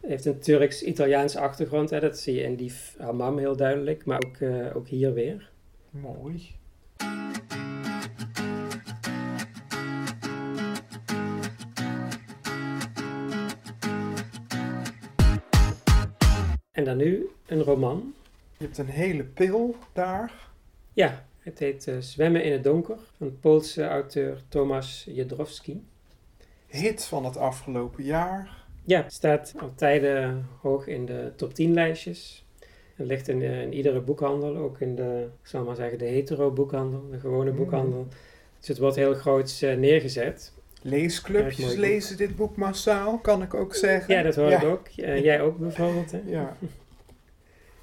heeft 0.00 0.24
een 0.24 0.38
Turks-Italiaanse 0.38 1.40
achtergrond. 1.40 1.90
Hè. 1.90 2.00
Dat 2.00 2.18
zie 2.18 2.34
je 2.34 2.42
in 2.42 2.56
die 2.56 2.72
Hammam 2.98 3.38
heel 3.38 3.56
duidelijk, 3.56 4.04
maar 4.04 4.22
ook, 4.26 4.48
ook 4.74 4.88
hier 4.88 5.14
weer. 5.14 5.50
Mooi. 5.90 6.54
Dan 16.86 16.96
nu 16.96 17.28
een 17.46 17.62
roman. 17.62 18.14
Je 18.56 18.64
hebt 18.64 18.78
een 18.78 18.86
hele 18.86 19.24
pil 19.24 19.76
daar. 19.92 20.32
Ja, 20.92 21.24
het 21.38 21.58
heet 21.58 21.86
eh, 21.88 21.94
Zwemmen 21.98 22.44
in 22.44 22.52
het 22.52 22.64
donker 22.64 22.96
van 23.16 23.36
Poolse 23.40 23.86
auteur 23.86 24.42
Tomasz 24.48 25.04
Jedrowski. 25.04 25.84
Hit 26.66 27.04
van 27.04 27.24
het 27.24 27.36
afgelopen 27.36 28.04
jaar. 28.04 28.64
Ja, 28.84 29.02
het 29.02 29.12
staat 29.12 29.54
al 29.58 29.72
tijden 29.74 30.46
hoog 30.60 30.86
in 30.86 31.06
de 31.06 31.32
top 31.36 31.54
10 31.54 31.72
lijstjes. 31.72 32.44
Het 32.94 33.06
ligt 33.06 33.28
in, 33.28 33.42
eh, 33.42 33.62
in 33.62 33.72
iedere 33.72 34.00
boekhandel, 34.00 34.56
ook 34.56 34.80
in 34.80 34.94
de, 34.94 35.28
ik 35.42 35.48
zal 35.48 35.64
maar 35.64 35.76
zeggen, 35.76 35.98
de 35.98 36.04
hetero 36.04 36.50
boekhandel, 36.50 37.08
de 37.10 37.18
gewone 37.18 37.50
Mm. 37.50 37.56
boekhandel. 37.56 38.06
Dus 38.58 38.68
het 38.68 38.78
wordt 38.78 38.96
heel 38.96 39.14
groots 39.14 39.62
eh, 39.62 39.76
neergezet. 39.76 40.52
Leesclubjes 40.86 41.74
lezen 41.74 42.16
dit 42.16 42.36
boek 42.36 42.56
massaal, 42.56 43.18
kan 43.18 43.42
ik 43.42 43.54
ook 43.54 43.74
zeggen. 43.74 44.14
Ja, 44.14 44.22
dat 44.22 44.34
hoor 44.34 44.48
Ja. 44.50 44.60
ik 44.60 44.68
ook. 44.68 44.88
Eh, 44.96 45.22
jij 45.30 45.40
ook 45.40 45.58
bijvoorbeeld. 45.58 46.10
Hè? 46.10 46.20
Ja. 46.26 46.56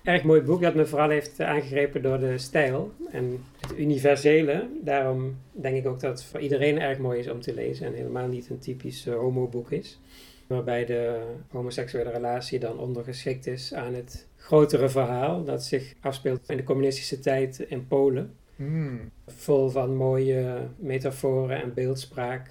Erg 0.04 0.24
mooi 0.24 0.42
boek 0.42 0.62
dat 0.62 0.76
me 0.76 0.86
vooral 0.86 1.10
heeft 1.10 1.40
eh, 1.40 1.48
aangegrepen 1.48 2.02
door 2.02 2.20
de 2.20 2.38
stijl 2.38 2.92
en 3.12 3.44
het 3.60 3.78
universele. 3.78 4.68
Daarom 4.82 5.38
denk 5.52 5.76
ik 5.78 5.88
ook 5.88 6.00
dat 6.00 6.12
het 6.12 6.24
voor 6.24 6.40
iedereen 6.40 6.82
erg 6.82 6.98
mooi 6.98 7.20
is 7.20 7.30
om 7.30 7.42
te 7.42 7.54
lezen 7.54 7.86
en 7.88 7.94
helemaal 7.94 8.28
niet 8.28 8.50
een 8.50 8.60
typisch 8.60 9.06
eh, 9.06 9.14
homoboek 9.14 9.72
is. 9.72 10.00
Waarbij 10.48 10.86
de 10.86 11.22
homoseksuele 11.50 12.10
relatie 12.10 12.60
dan 12.60 12.80
ondergeschikt 12.80 13.48
is 13.48 13.74
aan 13.74 13.94
het 13.94 14.28
grotere 14.38 14.90
verhaal 14.90 15.44
dat 15.44 15.64
zich 15.64 15.94
afspeelt 16.02 16.50
in 16.50 16.58
de 16.58 16.64
communistische 16.64 17.20
tijd 17.20 17.60
in 17.60 17.88
Polen. 17.88 18.34
Hmm. 18.56 19.00
Vol 19.28 19.70
van 19.70 19.96
mooie 19.96 20.58
metaforen 20.78 21.62
en 21.62 21.74
beeldspraak, 21.74 22.50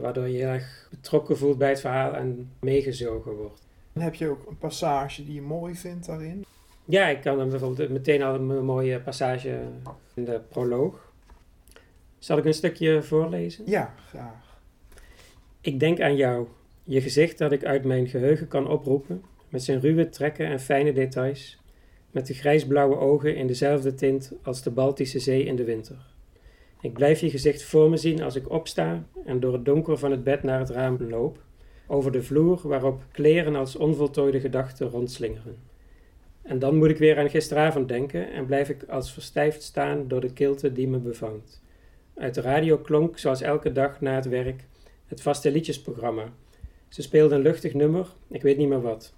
waardoor 0.00 0.28
je 0.28 0.36
heel 0.36 0.48
erg 0.48 0.88
betrokken 0.90 1.38
voelt 1.38 1.58
bij 1.58 1.68
het 1.68 1.80
verhaal 1.80 2.14
en 2.14 2.50
meegezogen 2.60 3.32
wordt. 3.32 3.62
Dan 3.92 4.02
heb 4.02 4.14
je 4.14 4.28
ook 4.28 4.46
een 4.48 4.58
passage 4.58 5.24
die 5.24 5.34
je 5.34 5.42
mooi 5.42 5.74
vindt 5.74 6.06
daarin. 6.06 6.44
Ja, 6.84 7.08
ik 7.08 7.20
kan 7.20 7.38
hem 7.38 7.50
bijvoorbeeld 7.50 7.88
meteen 7.88 8.22
al 8.22 8.34
een 8.34 8.64
mooie 8.64 9.00
passage 9.00 9.60
in 10.14 10.24
de 10.24 10.40
proloog. 10.48 11.12
Zal 12.18 12.38
ik 12.38 12.44
een 12.44 12.54
stukje 12.54 13.02
voorlezen? 13.02 13.64
Ja, 13.66 13.94
graag. 14.08 14.58
Ik 15.60 15.80
denk 15.80 16.00
aan 16.00 16.16
jou, 16.16 16.46
je 16.84 17.00
gezicht 17.00 17.38
dat 17.38 17.52
ik 17.52 17.64
uit 17.64 17.84
mijn 17.84 18.08
geheugen 18.08 18.48
kan 18.48 18.68
oproepen, 18.68 19.22
met 19.48 19.62
zijn 19.62 19.80
ruwe 19.80 20.08
trekken 20.08 20.46
en 20.46 20.60
fijne 20.60 20.92
details, 20.92 21.58
met 22.10 22.26
de 22.26 22.34
grijsblauwe 22.34 22.96
ogen 22.96 23.36
in 23.36 23.46
dezelfde 23.46 23.94
tint 23.94 24.32
als 24.42 24.62
de 24.62 24.70
Baltische 24.70 25.18
Zee 25.18 25.44
in 25.44 25.56
de 25.56 25.64
winter. 25.64 25.96
Ik 26.80 26.92
blijf 26.92 27.20
je 27.20 27.30
gezicht 27.30 27.62
voor 27.62 27.90
me 27.90 27.96
zien 27.96 28.22
als 28.22 28.36
ik 28.36 28.50
opsta 28.50 29.04
en 29.24 29.40
door 29.40 29.52
het 29.52 29.64
donker 29.64 29.98
van 29.98 30.10
het 30.10 30.24
bed 30.24 30.42
naar 30.42 30.58
het 30.58 30.70
raam 30.70 30.96
loop, 31.00 31.38
over 31.86 32.12
de 32.12 32.22
vloer 32.22 32.60
waarop 32.62 33.02
kleren 33.12 33.56
als 33.56 33.76
onvoltooide 33.76 34.40
gedachten 34.40 34.90
rondslingeren. 34.90 35.56
En 36.42 36.58
dan 36.58 36.76
moet 36.76 36.88
ik 36.88 36.98
weer 36.98 37.18
aan 37.18 37.30
gisteravond 37.30 37.88
denken 37.88 38.32
en 38.32 38.46
blijf 38.46 38.68
ik 38.68 38.84
als 38.88 39.12
verstijfd 39.12 39.62
staan 39.62 40.08
door 40.08 40.20
de 40.20 40.32
kilte 40.32 40.72
die 40.72 40.88
me 40.88 40.98
bevangt. 40.98 41.62
Uit 42.14 42.34
de 42.34 42.40
radio 42.40 42.78
klonk, 42.78 43.18
zoals 43.18 43.40
elke 43.40 43.72
dag 43.72 44.00
na 44.00 44.14
het 44.14 44.28
werk, 44.28 44.64
het 45.06 45.22
vaste 45.22 45.50
liedjesprogramma. 45.50 46.32
Ze 46.88 47.02
speelde 47.02 47.34
een 47.34 47.42
luchtig 47.42 47.74
nummer, 47.74 48.06
ik 48.28 48.42
weet 48.42 48.56
niet 48.56 48.68
meer 48.68 48.82
wat. 48.82 49.14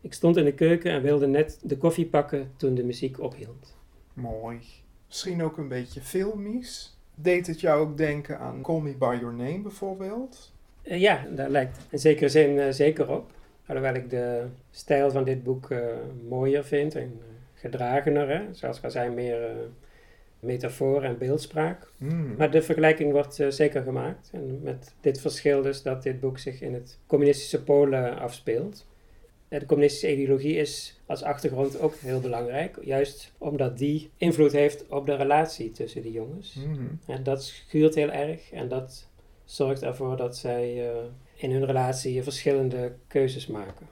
Ik 0.00 0.12
stond 0.12 0.36
in 0.36 0.44
de 0.44 0.54
keuken 0.54 0.92
en 0.92 1.02
wilde 1.02 1.26
net 1.26 1.60
de 1.62 1.76
koffie 1.76 2.06
pakken 2.06 2.50
toen 2.56 2.74
de 2.74 2.84
muziek 2.84 3.20
ophield. 3.20 3.76
Mooi. 4.12 4.83
Misschien 5.14 5.42
ook 5.42 5.56
een 5.56 5.68
beetje 5.68 6.00
filmisch. 6.00 6.96
Deed 7.14 7.46
het 7.46 7.60
jou 7.60 7.80
ook 7.80 7.96
denken 7.96 8.38
aan 8.38 8.62
Call 8.62 8.80
Me 8.80 8.94
By 8.94 9.16
Your 9.20 9.34
Name 9.34 9.60
bijvoorbeeld? 9.60 10.52
Eh, 10.82 11.00
ja, 11.00 11.26
daar 11.34 11.50
lijkt 11.50 11.78
in 11.90 11.98
zekere 11.98 12.28
zin 12.28 12.58
eh, 12.58 12.72
zeker 12.72 13.10
op. 13.10 13.30
Alhoewel 13.66 13.94
ik 13.94 14.10
de 14.10 14.44
stijl 14.70 15.10
van 15.10 15.24
dit 15.24 15.42
boek 15.42 15.70
eh, 15.70 15.78
mooier 16.28 16.64
vind 16.64 16.94
en 16.94 17.20
gedragener. 17.54 18.28
Hè? 18.28 18.54
Zoals 18.54 18.78
ik 18.78 18.84
al 18.84 18.90
zei, 18.90 19.10
meer 19.10 19.50
metafoor 20.40 21.02
en 21.02 21.18
beeldspraak. 21.18 21.88
Hmm. 21.98 22.34
Maar 22.36 22.50
de 22.50 22.62
vergelijking 22.62 23.12
wordt 23.12 23.44
zeker 23.48 23.82
gemaakt. 23.82 24.30
En 24.32 24.60
met 24.62 24.94
dit 25.00 25.20
verschil 25.20 25.62
dus 25.62 25.82
dat 25.82 26.02
dit 26.02 26.20
boek 26.20 26.38
zich 26.38 26.60
in 26.60 26.74
het 26.74 26.98
communistische 27.06 27.62
Polen 27.62 28.18
afspeelt. 28.18 28.86
De 29.58 29.66
communistische 29.66 30.12
ideologie 30.12 30.56
is 30.56 31.00
als 31.06 31.22
achtergrond 31.22 31.80
ook 31.80 31.94
heel 31.94 32.20
belangrijk. 32.20 32.78
Juist 32.82 33.32
omdat 33.38 33.78
die 33.78 34.10
invloed 34.16 34.52
heeft 34.52 34.88
op 34.88 35.06
de 35.06 35.14
relatie 35.14 35.70
tussen 35.70 36.02
die 36.02 36.12
jongens. 36.12 36.54
Hmm. 36.54 36.98
En 37.06 37.22
dat 37.22 37.44
schuurt 37.44 37.94
heel 37.94 38.10
erg. 38.10 38.50
En 38.52 38.68
dat 38.68 39.08
zorgt 39.44 39.82
ervoor 39.82 40.16
dat 40.16 40.36
zij 40.36 40.90
eh, 40.90 40.96
in 41.34 41.50
hun 41.50 41.66
relatie 41.66 42.22
verschillende 42.22 42.92
keuzes 43.06 43.46
maken. 43.46 43.86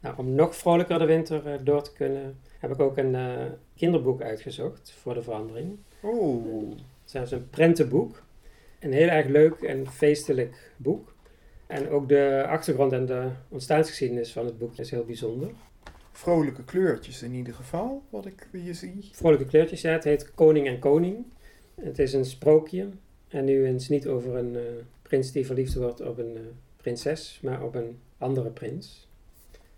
Nou, 0.00 0.16
om 0.16 0.34
nog 0.34 0.56
vrolijker 0.56 0.98
de 0.98 1.04
winter 1.04 1.46
eh, 1.46 1.58
door 1.62 1.82
te 1.82 1.92
kunnen, 1.92 2.40
heb 2.64 2.72
ik 2.72 2.80
ook 2.80 2.96
een 2.96 3.14
eh, 3.14 3.44
kinderboek 3.76 4.22
uitgezocht 4.22 4.92
voor 4.92 5.14
de 5.14 5.22
verandering. 5.22 5.76
Oeh. 6.02 6.76
Het 7.04 7.22
is 7.22 7.30
een 7.30 7.50
prentenboek. 7.50 8.22
Een 8.80 8.92
heel 8.92 9.08
erg 9.08 9.26
leuk 9.26 9.54
en 9.54 9.90
feestelijk 9.90 10.72
boek. 10.76 11.14
En 11.66 11.88
ook 11.88 12.08
de 12.08 12.44
achtergrond 12.48 12.92
en 12.92 13.06
de 13.06 13.28
ontstaansgeschiedenis 13.48 14.32
van 14.32 14.44
het 14.44 14.58
boek 14.58 14.76
is 14.76 14.90
heel 14.90 15.04
bijzonder. 15.04 15.50
Vrolijke 16.12 16.64
kleurtjes 16.64 17.22
in 17.22 17.34
ieder 17.34 17.54
geval, 17.54 18.02
wat 18.10 18.26
ik 18.26 18.48
hier 18.52 18.74
zie. 18.74 19.08
Vrolijke 19.12 19.46
kleurtjes, 19.46 19.80
ja. 19.80 19.92
Het 19.92 20.04
heet 20.04 20.34
Koning 20.34 20.66
en 20.66 20.78
Koning. 20.78 21.24
Het 21.74 21.98
is 21.98 22.12
een 22.12 22.24
sprookje. 22.24 22.88
En 23.28 23.44
nu 23.44 23.66
eens 23.66 23.88
niet 23.88 24.06
over 24.06 24.36
een 24.36 24.56
eh, 24.56 24.62
prins 25.02 25.32
die 25.32 25.46
verliefd 25.46 25.74
wordt 25.74 26.00
op 26.00 26.18
een 26.18 26.36
eh, 26.36 26.42
prinses, 26.76 27.38
maar 27.42 27.62
op 27.62 27.74
een 27.74 27.98
andere 28.18 28.50
prins. 28.50 29.08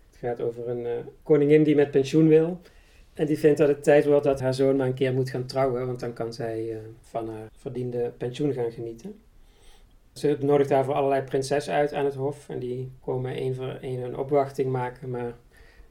Het 0.09 0.19
gaat 0.19 0.41
over 0.41 0.69
een 0.69 1.05
koningin 1.23 1.63
die 1.63 1.75
met 1.75 1.91
pensioen 1.91 2.27
wil. 2.27 2.61
En 3.17 3.25
die 3.25 3.39
vindt 3.39 3.57
dat 3.57 3.67
het 3.67 3.83
tijd 3.83 4.05
wordt 4.05 4.23
dat 4.23 4.39
haar 4.39 4.53
zoon 4.53 4.75
maar 4.75 4.87
een 4.87 4.93
keer 4.93 5.13
moet 5.13 5.29
gaan 5.29 5.45
trouwen, 5.45 5.85
want 5.87 5.99
dan 5.99 6.13
kan 6.13 6.33
zij 6.33 6.71
eh, 6.71 6.77
van 7.01 7.29
haar 7.29 7.47
verdiende 7.57 8.13
pensioen 8.17 8.53
gaan 8.53 8.71
genieten. 8.71 9.19
Ze 10.13 10.37
nodigt 10.39 10.69
daarvoor 10.69 10.93
allerlei 10.93 11.21
prinsessen 11.21 11.73
uit 11.73 11.93
aan 11.93 12.05
het 12.05 12.13
hof 12.13 12.49
en 12.49 12.59
die 12.59 12.91
komen 13.01 13.33
één 13.33 13.55
voor 13.55 13.77
één 13.81 14.01
een 14.03 14.17
opwachting 14.17 14.71
maken, 14.71 15.09
maar 15.09 15.33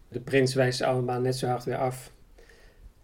de 0.09 0.21
prins 0.21 0.55
wijst 0.55 0.79
ze 0.79 0.87
allemaal 0.87 1.21
net 1.21 1.37
zo 1.37 1.47
hard 1.47 1.65
weer 1.65 1.77
af. 1.77 2.13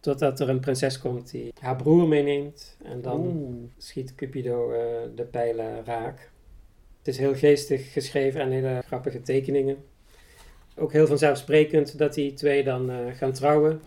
Totdat 0.00 0.40
er 0.40 0.48
een 0.48 0.60
prinses 0.60 0.98
komt 0.98 1.30
die 1.30 1.52
haar 1.58 1.76
broer 1.76 2.08
meeneemt 2.08 2.76
en 2.84 3.02
dan 3.02 3.20
Oeh. 3.20 3.70
schiet 3.78 4.14
Cupido 4.14 4.72
eh, 4.72 4.80
de 5.14 5.24
pijlen 5.24 5.84
raak. 5.84 6.30
Het 6.98 7.08
is 7.08 7.18
heel 7.18 7.34
geestig 7.34 7.92
geschreven 7.92 8.40
en 8.40 8.50
hele 8.50 8.82
grappige 8.86 9.20
tekeningen. 9.20 9.76
Ook 10.76 10.92
heel 10.92 11.06
vanzelfsprekend 11.06 11.98
dat 11.98 12.14
die 12.14 12.32
twee 12.32 12.64
dan 12.64 12.90
eh, 12.90 12.96
gaan 13.14 13.32
trouwen 13.32 13.80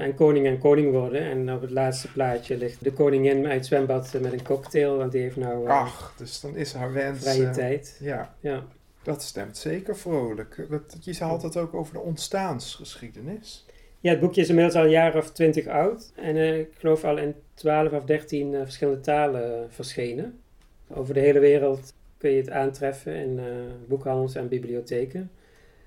en 0.00 0.14
koning 0.14 0.46
en 0.46 0.58
koning 0.58 0.92
worden. 0.92 1.20
En 1.22 1.52
op 1.52 1.60
het 1.60 1.70
laatste 1.70 2.12
plaatje 2.12 2.56
ligt 2.56 2.84
de 2.84 2.92
koningin 2.92 3.44
uit 3.46 3.54
het 3.54 3.66
zwembad 3.66 4.16
met 4.20 4.32
een 4.32 4.42
cocktail, 4.42 4.96
want 4.96 5.12
die 5.12 5.20
heeft 5.20 5.36
nou 5.36 5.66
eh, 5.66 5.72
Ach, 5.72 6.14
dus 6.16 6.40
dan 6.40 6.56
is 6.56 6.72
haar 6.72 6.92
wens... 6.92 7.22
vrije 7.22 7.44
eh, 7.46 7.52
tijd. 7.52 7.96
Ja, 8.00 8.34
Ja. 8.40 8.64
dat 9.02 9.22
stemt 9.22 9.56
zeker 9.56 9.96
vrolijk. 9.96 10.66
Dat, 10.70 10.96
je 11.00 11.16
haalt 11.18 11.42
het 11.42 11.56
ook 11.56 11.74
over 11.74 11.92
de 11.92 12.00
ontstaansgeschiedenis. 12.00 13.66
ja, 14.00 14.10
het 14.10 14.20
boekje 14.20 14.40
is 14.40 14.48
inmiddels 14.48 14.76
al 14.76 14.84
een 14.84 14.90
jaar 14.90 15.16
of 15.16 15.30
twintig 15.32 15.66
oud. 15.66 16.12
En 16.14 16.36
eh, 16.36 16.58
ik 16.58 16.68
geloof 16.78 17.04
al 17.04 17.18
in 17.18 17.34
12 17.54 17.92
of 17.92 18.04
13 18.04 18.54
eh, 18.54 18.60
verschillende 18.62 19.00
talen 19.00 19.54
eh, 19.54 19.64
verschenen. 19.68 20.40
Over 20.88 21.14
de 21.14 21.20
hele 21.20 21.38
wereld 21.38 21.92
kun 22.18 22.30
je 22.30 22.36
het 22.36 22.50
aantreffen 22.50 23.14
in 23.14 23.38
eh, 23.38 23.44
boekhandels 23.88 24.34
en 24.34 24.48
bibliotheken. 24.48 25.30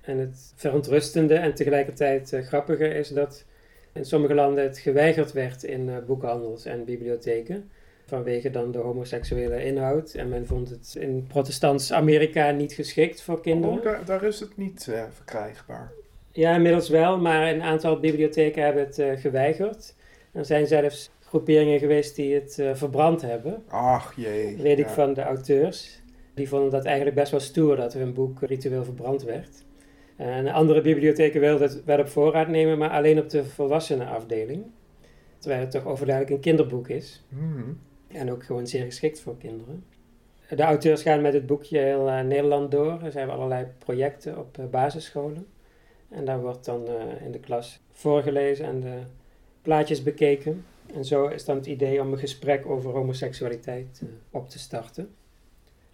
En 0.00 0.18
het 0.18 0.52
verontrustende 0.56 1.34
en 1.34 1.54
tegelijkertijd 1.54 2.32
eh, 2.32 2.42
grappige 2.46 2.88
is 2.88 3.08
dat 3.08 3.44
in 3.94 4.04
sommige 4.04 4.34
landen 4.34 4.64
het 4.64 4.78
geweigerd 4.78 5.32
werd 5.32 5.62
in 5.62 5.88
eh, 5.88 5.96
boekhandels 6.06 6.64
en 6.64 6.84
bibliotheken. 6.84 7.70
Vanwege 8.06 8.50
dan 8.50 8.70
de 8.70 8.78
homoseksuele 8.78 9.64
inhoud. 9.64 10.14
En 10.14 10.28
men 10.28 10.46
vond 10.46 10.70
het 10.70 10.96
in 10.98 11.26
protestants 11.28 11.92
Amerika 11.92 12.50
niet 12.50 12.72
geschikt 12.72 13.22
voor 13.22 13.40
kinderen. 13.40 13.76
Oh, 13.76 13.82
daar, 13.82 14.04
daar 14.04 14.22
is 14.22 14.40
het 14.40 14.56
niet 14.56 14.88
eh, 14.88 15.02
verkrijgbaar. 15.10 15.92
Ja, 16.32 16.54
inmiddels 16.54 16.88
wel, 16.88 17.18
maar 17.18 17.48
een 17.48 17.62
aantal 17.62 18.00
bibliotheken 18.00 18.62
hebben 18.62 18.84
het 18.84 18.98
eh, 18.98 19.20
geweigerd. 19.20 19.94
Er 20.32 20.44
zijn 20.44 20.66
zelfs 20.66 21.10
groeperingen 21.24 21.78
geweest 21.78 22.16
die 22.16 22.34
het 22.34 22.62
verbrand 22.72 23.22
hebben. 23.22 23.62
Ach 23.68 24.16
jee. 24.16 24.56
Weet 24.56 24.78
ik 24.78 24.86
ja. 24.86 24.92
van 24.92 25.14
de 25.14 25.22
auteurs. 25.22 26.02
Die 26.34 26.48
vonden 26.48 26.70
dat 26.70 26.84
eigenlijk 26.84 27.16
best 27.16 27.30
wel 27.30 27.40
stoer 27.40 27.76
dat 27.76 27.92
hun 27.92 28.12
boek 28.12 28.40
ritueel 28.40 28.84
verbrand 28.84 29.22
werd. 29.22 29.63
En 30.16 30.48
andere 30.48 30.80
bibliotheken 30.80 31.40
wilden 31.40 31.68
het 31.68 31.84
wel 31.84 31.98
op 31.98 32.08
voorraad 32.08 32.48
nemen, 32.48 32.78
maar 32.78 32.90
alleen 32.90 33.18
op 33.18 33.28
de 33.28 33.44
volwassenenafdeling. 33.44 34.64
Terwijl 35.38 35.62
het 35.62 35.70
toch 35.70 35.86
overduidelijk 35.86 36.34
een 36.36 36.42
kinderboek 36.42 36.88
is. 36.88 37.24
Hmm. 37.28 37.78
En 38.08 38.30
ook 38.30 38.44
gewoon 38.44 38.66
zeer 38.66 38.84
geschikt 38.84 39.20
voor 39.20 39.36
kinderen. 39.38 39.84
De 40.48 40.62
auteurs 40.62 41.02
gaan 41.02 41.20
met 41.20 41.32
het 41.32 41.46
boekje 41.46 41.78
heel 41.78 42.08
eh, 42.08 42.20
Nederland 42.20 42.70
door. 42.70 43.00
Er 43.02 43.12
zijn 43.12 43.30
allerlei 43.30 43.66
projecten 43.78 44.38
op 44.38 44.58
eh, 44.58 44.64
basisscholen. 44.66 45.46
En 46.08 46.24
daar 46.24 46.40
wordt 46.40 46.64
dan 46.64 46.86
eh, 46.88 47.24
in 47.24 47.32
de 47.32 47.40
klas 47.40 47.80
voorgelezen 47.92 48.64
en 48.64 48.80
de 48.80 48.98
plaatjes 49.62 50.02
bekeken. 50.02 50.64
En 50.94 51.04
zo 51.04 51.26
is 51.26 51.44
dan 51.44 51.56
het 51.56 51.66
idee 51.66 52.00
om 52.00 52.12
een 52.12 52.18
gesprek 52.18 52.66
over 52.66 52.90
homoseksualiteit 52.90 54.02
op 54.30 54.48
te 54.48 54.58
starten. 54.58 55.14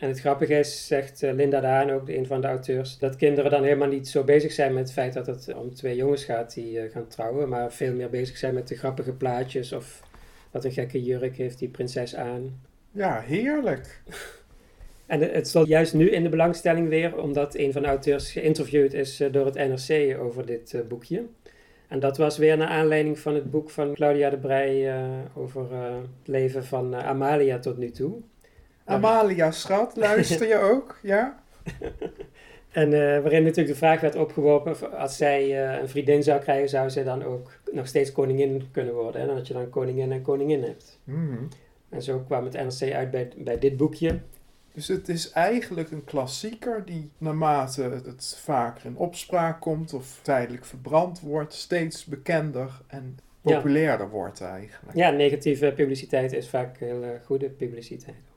En 0.00 0.08
het 0.08 0.20
grappige 0.20 0.54
is, 0.58 0.86
zegt 0.86 1.22
eh, 1.22 1.32
Linda 1.32 1.60
Daan, 1.60 1.90
ook 1.90 2.06
de- 2.06 2.16
een 2.16 2.26
van 2.26 2.40
de 2.40 2.46
auteurs, 2.46 2.98
dat 2.98 3.16
kinderen 3.16 3.50
dan 3.50 3.62
helemaal 3.62 3.88
niet 3.88 4.08
zo 4.08 4.24
bezig 4.24 4.52
zijn 4.52 4.72
met 4.74 4.82
het 4.82 4.92
feit 4.92 5.12
dat 5.12 5.26
het 5.26 5.54
om 5.54 5.74
twee 5.74 5.96
jongens 5.96 6.24
gaat 6.24 6.54
die 6.54 6.80
eh, 6.80 6.92
gaan 6.92 7.06
trouwen, 7.06 7.48
maar 7.48 7.72
veel 7.72 7.92
meer 7.94 8.10
bezig 8.10 8.36
zijn 8.36 8.54
met 8.54 8.68
de 8.68 8.76
grappige 8.76 9.12
plaatjes 9.12 9.72
of 9.72 10.02
wat 10.50 10.64
een 10.64 10.72
gekke 10.72 11.02
jurk 11.02 11.36
heeft 11.36 11.58
die 11.58 11.68
prinses 11.68 12.16
aan. 12.16 12.60
Ja, 12.90 13.20
heerlijk. 13.20 14.00
En 15.06 15.20
het- 15.20 15.48
stond 15.48 15.66
juist 15.68 15.94
nu 15.94 16.10
in 16.10 16.22
de 16.22 16.28
belangstelling 16.28 16.88
weer, 16.88 17.22
omdat 17.22 17.54
een 17.54 17.72
van 17.72 17.82
de 17.82 17.88
auteurs 17.88 18.32
geïnterviewd 18.32 18.92
is 18.94 19.20
eh, 19.20 19.32
door 19.32 19.46
het 19.46 19.54
NRC 19.54 20.18
over 20.20 20.46
dit 20.46 20.82
boekje. 20.88 21.22
En 21.88 22.00
dat 22.00 22.16
was 22.16 22.38
weer 22.38 22.56
naar 22.56 22.68
aanleiding 22.68 23.18
van 23.18 23.34
het 23.34 23.50
boek 23.50 23.70
van 23.70 23.94
Claudia 23.94 24.30
de 24.30 24.38
Brij 24.38 24.94
over 25.34 25.72
het 25.74 26.06
leven 26.28 26.64
van 26.64 26.94
Amalia 26.94 27.58
tot 27.58 27.78
nu 27.78 27.90
toe. 27.90 28.12
Amalia, 28.90 29.50
schat, 29.50 29.96
luister 29.96 30.48
je 30.48 30.58
ook? 30.58 30.98
Ja? 31.02 31.38
En 32.70 32.92
eh, 32.92 33.20
waarin 33.20 33.42
natuurlijk 33.42 33.68
de 33.68 33.74
vraag 33.74 34.00
werd 34.00 34.14
opgeworpen, 34.16 34.72
of 34.72 34.82
als 34.82 35.16
zij 35.16 35.64
eh, 35.64 35.80
een 35.80 35.88
vriendin 35.88 36.22
zou 36.22 36.40
krijgen, 36.40 36.68
zou 36.68 36.90
zij 36.90 37.04
dan 37.04 37.22
ook 37.24 37.50
nog 37.72 37.86
steeds 37.86 38.12
koningin 38.12 38.68
kunnen 38.70 38.94
worden. 38.94 39.20
En 39.20 39.26
dat 39.34 39.46
je 39.46 39.52
dan 39.54 39.70
koningin 39.70 40.12
en 40.12 40.22
koningin 40.22 40.62
hebt. 40.62 40.98
Mhm. 41.04 41.36
En 41.88 42.02
zo 42.02 42.18
kwam 42.18 42.44
het 42.44 42.52
NRC 42.52 42.92
uit 42.92 43.10
bij, 43.10 43.28
bij 43.36 43.58
dit 43.58 43.76
boekje. 43.76 44.18
Dus 44.72 44.88
het 44.88 45.08
is 45.08 45.30
eigenlijk 45.30 45.90
een 45.90 46.04
klassieker 46.04 46.84
die 46.84 47.10
naarmate 47.18 47.82
het 47.82 48.38
vaker 48.42 48.86
in 48.86 48.96
opspraak 48.96 49.60
komt 49.60 49.92
of 49.94 50.18
tijdelijk 50.22 50.64
verbrand 50.64 51.20
wordt, 51.20 51.54
steeds 51.54 52.04
bekender 52.04 52.80
en 52.86 53.18
Ja. 53.42 53.54
populairder 53.56 54.10
wordt 54.10 54.40
eigenlijk. 54.40 54.96
Ja, 54.96 55.10
negatieve 55.10 55.72
publiciteit 55.76 56.32
is 56.32 56.48
vaak 56.48 56.78
heel 56.78 57.02
eh, 57.02 57.08
goede 57.24 57.48
publiciteit. 57.48 58.29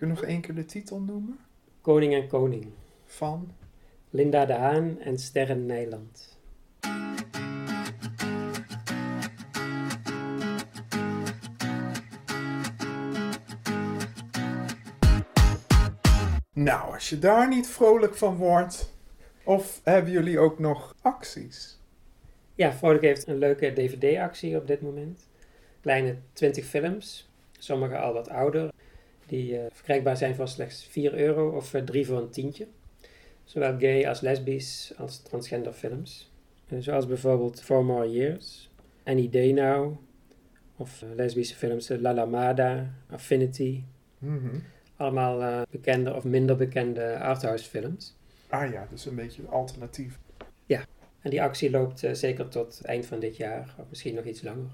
Kun 0.00 0.08
je 0.08 0.14
nog 0.14 0.24
één 0.24 0.40
keer 0.40 0.54
de 0.54 0.64
titel 0.64 1.00
noemen? 1.00 1.38
Koning 1.80 2.14
en 2.14 2.26
koning. 2.26 2.66
Van? 3.04 3.52
Linda 4.10 4.46
de 4.46 4.52
Haan 4.52 4.98
en 5.00 5.18
Sterren 5.18 5.66
Nijland. 5.66 6.38
Nou, 16.52 16.92
als 16.92 17.08
je 17.08 17.18
daar 17.18 17.48
niet 17.48 17.66
vrolijk 17.66 18.14
van 18.14 18.36
wordt. 18.36 18.92
Of 19.44 19.80
hebben 19.84 20.12
jullie 20.12 20.38
ook 20.38 20.58
nog 20.58 20.94
acties? 21.02 21.78
Ja, 22.54 22.72
Vrolijk 22.72 23.02
heeft 23.02 23.26
een 23.26 23.38
leuke 23.38 23.72
DVD-actie 23.72 24.56
op 24.56 24.66
dit 24.66 24.80
moment. 24.80 25.28
Kleine 25.80 26.16
20 26.32 26.64
films, 26.64 27.30
sommige 27.58 27.98
al 27.98 28.12
wat 28.12 28.28
ouder, 28.28 28.70
die 29.30 29.58
eh, 29.58 29.64
verkrijgbaar 29.72 30.16
zijn 30.16 30.34
voor 30.34 30.48
slechts 30.48 30.84
4 30.84 31.14
euro 31.14 31.56
of 31.56 31.74
eh, 31.74 31.82
3 31.82 32.06
voor 32.06 32.18
een 32.18 32.30
tientje. 32.30 32.66
Zowel 33.44 33.78
gay 33.78 34.08
als 34.08 34.20
lesbisch 34.20 34.92
als 34.96 35.22
transgender 35.22 35.72
films. 35.72 36.32
Eh, 36.68 36.78
zoals 36.78 37.06
bijvoorbeeld 37.06 37.62
Four 37.62 37.84
More 37.84 38.10
Years, 38.10 38.70
Any 39.04 39.28
Day 39.30 39.52
Now, 39.52 39.96
of 40.76 41.02
eh, 41.02 41.08
lesbische 41.14 41.56
films 41.56 41.90
eh, 41.90 42.00
La 42.00 42.14
Lamada, 42.14 42.94
Affinity. 43.10 43.82
Mhm. 44.18 44.58
Allemaal 44.96 45.42
eh, 45.42 45.62
bekende 45.70 46.14
of 46.14 46.24
minder 46.24 46.56
bekende 46.56 47.18
arthouse 47.18 47.68
films. 47.68 48.16
Ah 48.48 48.72
ja, 48.72 48.86
dus 48.90 49.06
een 49.06 49.14
beetje 49.14 49.42
alternatief. 49.46 50.18
En 51.20 51.30
die 51.30 51.42
actie 51.42 51.70
loopt 51.70 52.02
eh, 52.04 52.14
zeker 52.14 52.48
tot 52.48 52.80
eind 52.84 53.06
van 53.06 53.20
dit 53.20 53.36
jaar, 53.36 53.74
of 53.78 53.84
misschien 53.88 54.14
nog 54.14 54.24
iets 54.24 54.42
langer. 54.42 54.70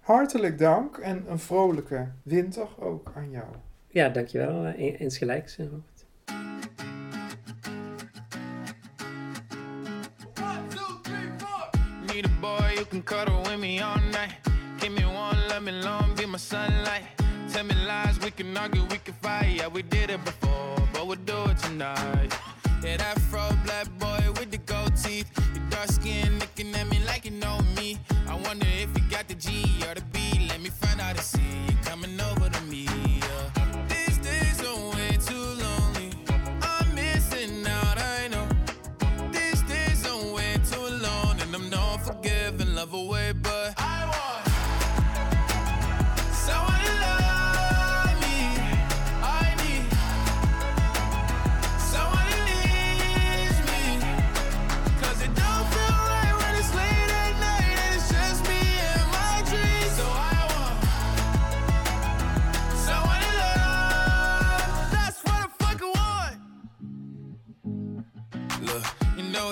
Hartelijk 0.00 0.58
dank 0.58 0.96
en 0.96 1.24
een 1.30 1.38
vrolijke 1.38 2.08
winter 2.22 2.68
ook 2.80 3.12
aan 3.14 3.30
jou. 3.30 3.46
Ja, 3.92 4.08
dankjewel. 4.08 4.66
eh, 4.66 5.00
insgelijks, 5.00 5.56
eh, 5.58 5.66
Robert. 5.66 6.04
Need 12.06 12.24
a 12.26 12.28
boy 12.40 12.74
who 12.76 12.84
can 12.84 13.02
cuddle 13.02 13.42
with 13.42 13.58
me 13.58 13.80
all 13.80 13.98
night. 14.12 14.32
Give 14.80 14.92
me 14.92 15.04
one, 15.04 15.36
let 15.48 15.62
me 15.62 15.72
long, 15.72 16.14
be 16.16 16.26
my 16.26 16.38
sunlight. 16.38 17.04
Tell 17.52 17.64
me 17.64 17.74
lies, 17.86 18.18
we 18.20 18.30
can 18.30 18.56
argue, 18.56 18.82
we 18.90 18.98
can 18.98 19.14
fight. 19.20 19.56
Yeah, 19.56 19.68
we 19.68 19.82
did 19.82 20.10
it 20.10 20.24
before, 20.24 20.76
but 20.92 21.06
we'll 21.06 21.24
do 21.24 21.44
it 21.50 21.58
tonight. 21.58 22.32
Yeah, 22.82 22.96
that 22.96 23.18
fro 23.30 23.48
black 23.64 23.86
boy 23.98 24.22
with 24.38 24.50
the 24.50 24.58
gold 24.58 24.96
teeth. 24.96 25.30
Your 25.54 25.64
dark 25.70 25.88
skin 25.90 26.38
looking 26.38 26.74
at 26.74 26.88
me 26.90 26.98
like 27.06 27.24
you 27.24 27.30
know 27.32 27.58
me. 27.76 27.98
I 28.28 28.34
wonder 28.34 28.66
if 28.66 28.90
you 28.96 29.04
got 29.10 29.28
the 29.28 29.34
G 29.34 29.64
or 29.88 29.94
the 29.94 30.02
B. 30.12 30.18
Let 30.48 30.60
me 30.60 30.70
find 30.70 31.00
out 31.00 31.16
and 31.16 31.20
see 31.20 31.40
you 31.68 31.76
coming 31.84 32.18
over 32.20 32.48
to 32.48 32.62
me. 32.62 32.86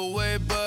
Away. 0.00 0.14
way, 0.14 0.38
but 0.38 0.59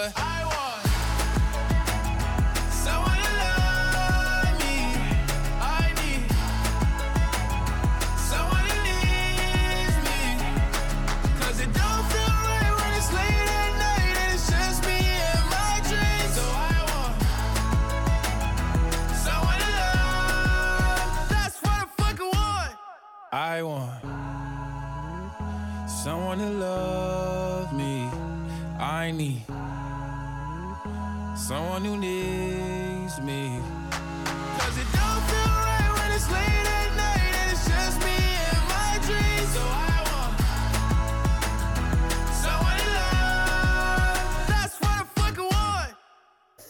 on 31.73 32.03
you. 32.03 32.22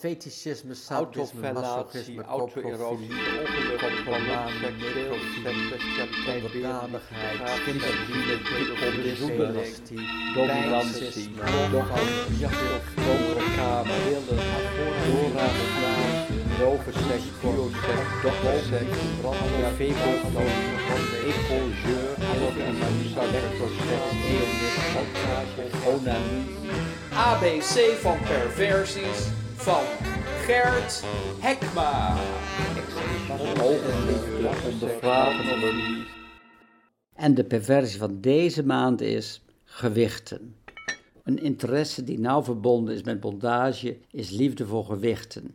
Fetischisme, 0.04 0.76
sadisme, 0.76 1.54
masochisme, 1.54 2.24
auto-erosie, 2.28 3.10
onderdanigheid, 6.36 7.39
kinderliefde, 7.66 8.36
pedophilie, 8.50 9.16
dominantie, 9.16 10.04
dominantie, 10.36 11.30
willen, 14.12 14.39
doorraden, 15.08 15.70
rovenseks, 16.60 17.28
bioseks, 17.42 18.10
dokterseks, 18.24 18.98
brandweerfeveltoon, 19.22 20.52
epongeur, 21.32 22.12
analyse, 22.68 23.22
electroseks, 23.28 24.10
eonis, 24.34 24.76
massage, 24.96 25.66
onanie, 25.94 26.44
ABC 27.30 27.74
van 28.02 28.20
perversies 28.28 29.42
van 29.63 29.84
Gert 30.45 31.04
Hekma. 31.39 32.17
En 37.15 37.34
de 37.34 37.43
perversie 37.43 37.99
van 37.99 38.21
deze 38.21 38.65
maand 38.65 39.02
is 39.02 39.41
gewichten. 39.63 40.56
Een 41.23 41.41
interesse 41.41 42.04
die 42.04 42.19
nauw 42.19 42.43
verbonden 42.43 42.95
is 42.95 43.04
met 43.04 43.19
bondage 43.19 43.97
is 44.12 44.30
liefde 44.30 44.65
voor 44.65 44.86
gewichten. 44.86 45.52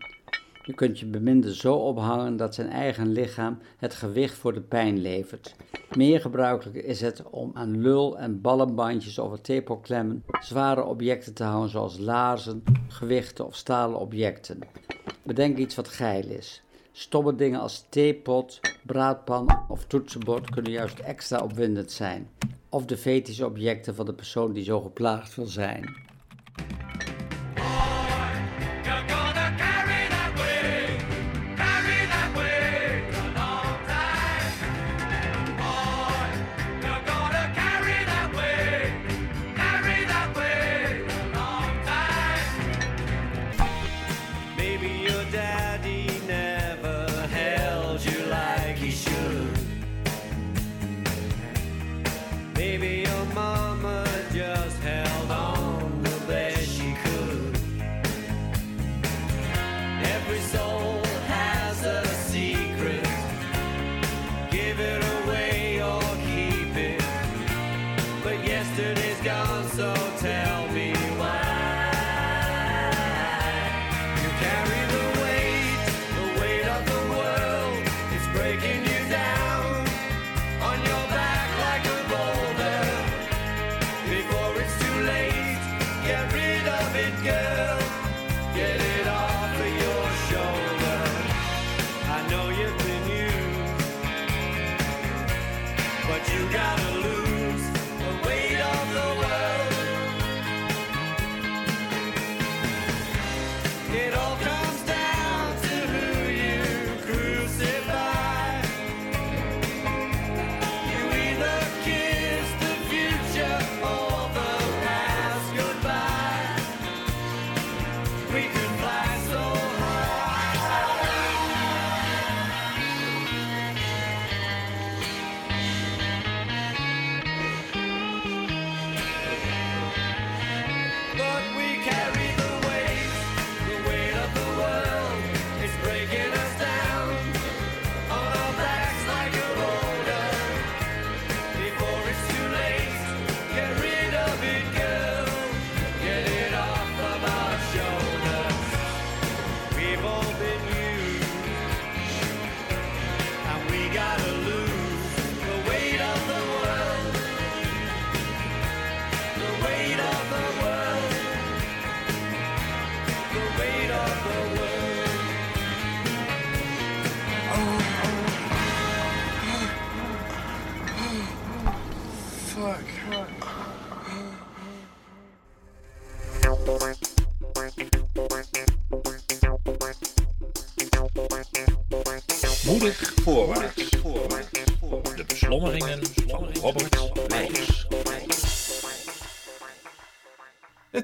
Je 0.69 0.75
kunt 0.75 0.99
je 0.99 1.07
beminde 1.07 1.55
zo 1.55 1.75
ophangen 1.75 2.37
dat 2.37 2.55
zijn 2.55 2.69
eigen 2.69 3.13
lichaam 3.13 3.59
het 3.77 3.95
gewicht 3.95 4.35
voor 4.35 4.53
de 4.53 4.61
pijn 4.61 4.99
levert. 4.99 5.55
Meer 5.97 6.21
gebruikelijk 6.21 6.77
is 6.77 7.01
het 7.01 7.23
om 7.31 7.51
aan 7.55 7.81
lul- 7.81 8.19
en 8.19 8.41
ballenbandjes 8.41 9.19
over 9.19 9.41
tepelklemmen 9.41 10.25
zware 10.41 10.85
objecten 10.85 11.35
te 11.35 11.45
hangen 11.45 11.69
zoals 11.69 11.99
laarzen, 11.99 12.63
gewichten 12.89 13.47
of 13.47 13.57
stalen 13.57 13.99
objecten. 13.99 14.59
Bedenk 15.23 15.59
iets 15.59 15.75
wat 15.75 15.89
geil 15.89 16.29
is. 16.29 16.63
Stomme 16.93 17.35
dingen 17.35 17.61
als 17.61 17.87
theepot, 17.89 18.61
braadpan 18.87 19.65
of 19.69 19.85
toetsenbord 19.85 20.51
kunnen 20.51 20.73
juist 20.73 20.99
extra 20.99 21.39
opwindend 21.39 21.93
zijn. 21.93 22.29
Of 22.69 22.85
de 22.85 22.97
fetische 22.97 23.47
objecten 23.47 23.95
van 23.95 24.07
de 24.07 24.15
persoon 24.15 24.53
die 24.53 24.65
zo 24.65 24.81
geplaagd 24.81 25.35
wil 25.35 25.47
zijn. 25.47 26.08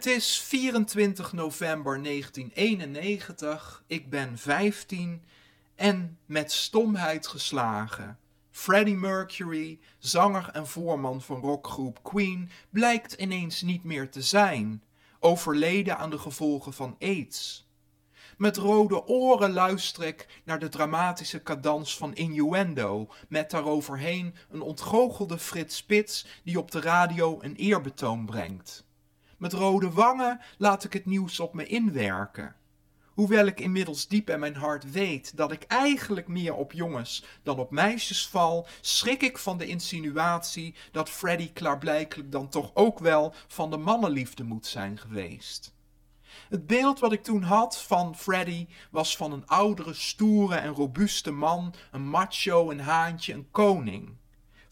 Het 0.04 0.12
is 0.16 0.38
24 0.40 1.32
november 1.32 2.02
1991. 2.02 3.82
Ik 3.86 4.10
ben 4.10 4.38
15 4.38 5.22
en 5.74 6.18
met 6.26 6.52
stomheid 6.52 7.26
geslagen. 7.26 8.18
Freddie 8.50 8.96
Mercury, 8.96 9.78
zanger 9.98 10.50
en 10.52 10.66
voorman 10.66 11.22
van 11.22 11.40
rockgroep 11.40 12.02
Queen, 12.02 12.50
blijkt 12.70 13.12
ineens 13.12 13.62
niet 13.62 13.84
meer 13.84 14.10
te 14.10 14.22
zijn. 14.22 14.82
Overleden 15.20 15.98
aan 15.98 16.10
de 16.10 16.18
gevolgen 16.18 16.72
van 16.72 16.96
AIDS. 16.98 17.68
Met 18.36 18.56
rode 18.56 19.06
oren 19.06 19.52
luister 19.52 20.04
ik 20.04 20.42
naar 20.44 20.58
de 20.58 20.68
dramatische 20.68 21.42
cadans 21.42 21.96
van 21.96 22.14
Innuendo, 22.14 23.12
met 23.28 23.50
daaroverheen 23.50 24.34
een 24.50 24.62
ontgoochelde 24.62 25.38
Frits 25.38 25.76
Spits 25.76 26.26
die 26.42 26.58
op 26.58 26.70
de 26.70 26.80
radio 26.80 27.38
een 27.40 27.56
eerbetoon 27.56 28.26
brengt. 28.26 28.84
Met 29.38 29.52
rode 29.52 29.90
wangen 29.90 30.40
laat 30.58 30.84
ik 30.84 30.92
het 30.92 31.06
nieuws 31.06 31.40
op 31.40 31.54
me 31.54 31.66
inwerken. 31.66 32.56
Hoewel 33.14 33.46
ik 33.46 33.60
inmiddels 33.60 34.08
diep 34.08 34.30
in 34.30 34.40
mijn 34.40 34.56
hart 34.56 34.90
weet 34.90 35.36
dat 35.36 35.52
ik 35.52 35.62
eigenlijk 35.62 36.28
meer 36.28 36.54
op 36.54 36.72
jongens 36.72 37.24
dan 37.42 37.58
op 37.58 37.70
meisjes 37.70 38.28
val, 38.28 38.66
schrik 38.80 39.22
ik 39.22 39.38
van 39.38 39.58
de 39.58 39.66
insinuatie 39.66 40.74
dat 40.92 41.10
Freddy 41.10 41.52
klaarblijkelijk 41.52 42.32
dan 42.32 42.48
toch 42.48 42.70
ook 42.74 42.98
wel 42.98 43.34
van 43.46 43.70
de 43.70 43.76
mannenliefde 43.76 44.44
moet 44.44 44.66
zijn 44.66 44.98
geweest. 44.98 45.74
Het 46.48 46.66
beeld 46.66 46.98
wat 46.98 47.12
ik 47.12 47.22
toen 47.22 47.42
had 47.42 47.82
van 47.82 48.16
Freddy 48.16 48.66
was 48.90 49.16
van 49.16 49.32
een 49.32 49.46
oudere, 49.46 49.94
stoere 49.94 50.54
en 50.54 50.72
robuuste 50.72 51.30
man, 51.30 51.74
een 51.90 52.08
macho, 52.08 52.70
een 52.70 52.80
haantje, 52.80 53.32
een 53.32 53.50
koning. 53.50 54.16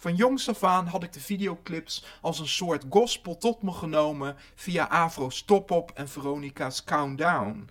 Van 0.03 0.15
jongs 0.15 0.49
af 0.49 0.65
aan 0.65 0.87
had 0.87 1.03
ik 1.03 1.13
de 1.13 1.21
videoclips 1.21 2.05
als 2.21 2.39
een 2.39 2.49
soort 2.49 2.85
gospel 2.91 3.39
tot 3.39 3.63
me 3.63 3.73
genomen 3.73 4.37
via 4.55 4.85
Afro's 4.85 5.43
Top 5.43 5.71
Op 5.71 5.91
en 5.91 6.09
Veronica's 6.09 6.85
Countdown. 6.85 7.69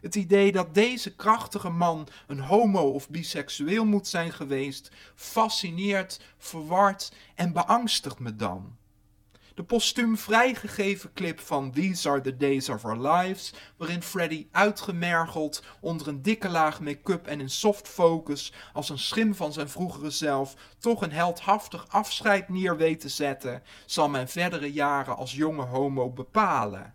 Het 0.00 0.14
idee 0.14 0.52
dat 0.52 0.74
deze 0.74 1.16
krachtige 1.16 1.70
man 1.70 2.08
een 2.26 2.40
homo 2.40 2.90
of 2.90 3.08
biseksueel 3.08 3.84
moet 3.84 4.06
zijn 4.06 4.32
geweest, 4.32 4.90
fascineert, 5.14 6.20
verward 6.38 7.12
en 7.34 7.52
beangstigt 7.52 8.18
me 8.18 8.36
dan. 8.36 8.77
De 9.58 9.64
postuum 9.64 10.16
vrijgegeven 10.16 11.12
clip 11.12 11.40
van 11.40 11.70
These 11.70 12.08
Are 12.08 12.20
the 12.20 12.36
Days 12.36 12.68
of 12.68 12.84
Our 12.84 13.08
Lives, 13.08 13.52
waarin 13.76 14.02
Freddy 14.02 14.46
uitgemergeld 14.52 15.62
onder 15.80 16.08
een 16.08 16.22
dikke 16.22 16.48
laag 16.48 16.80
make-up 16.80 17.26
en 17.26 17.40
in 17.40 17.50
soft 17.50 17.88
focus 17.88 18.52
als 18.72 18.88
een 18.88 18.98
schim 18.98 19.34
van 19.34 19.52
zijn 19.52 19.68
vroegere 19.68 20.10
zelf 20.10 20.54
toch 20.78 21.02
een 21.02 21.12
heldhaftig 21.12 21.88
afscheid 21.88 22.48
neer 22.48 22.76
weet 22.76 23.00
te 23.00 23.08
zetten, 23.08 23.62
zal 23.86 24.08
mijn 24.08 24.28
verdere 24.28 24.72
jaren 24.72 25.16
als 25.16 25.32
jonge 25.32 25.64
homo 25.64 26.10
bepalen. 26.10 26.94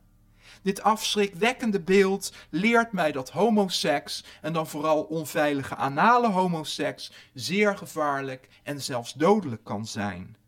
Dit 0.62 0.82
afschrikwekkende 0.82 1.82
beeld 1.82 2.34
leert 2.50 2.92
mij 2.92 3.12
dat 3.12 3.30
homoseks, 3.30 4.24
en 4.42 4.54
dan 4.54 4.68
vooral 4.68 5.04
onveilige 5.04 5.76
anale 5.76 6.30
homoseks, 6.30 7.12
zeer 7.34 7.78
gevaarlijk 7.78 8.50
en 8.64 8.82
zelfs 8.82 9.14
dodelijk 9.14 9.64
kan 9.64 9.86
zijn. 9.86 10.42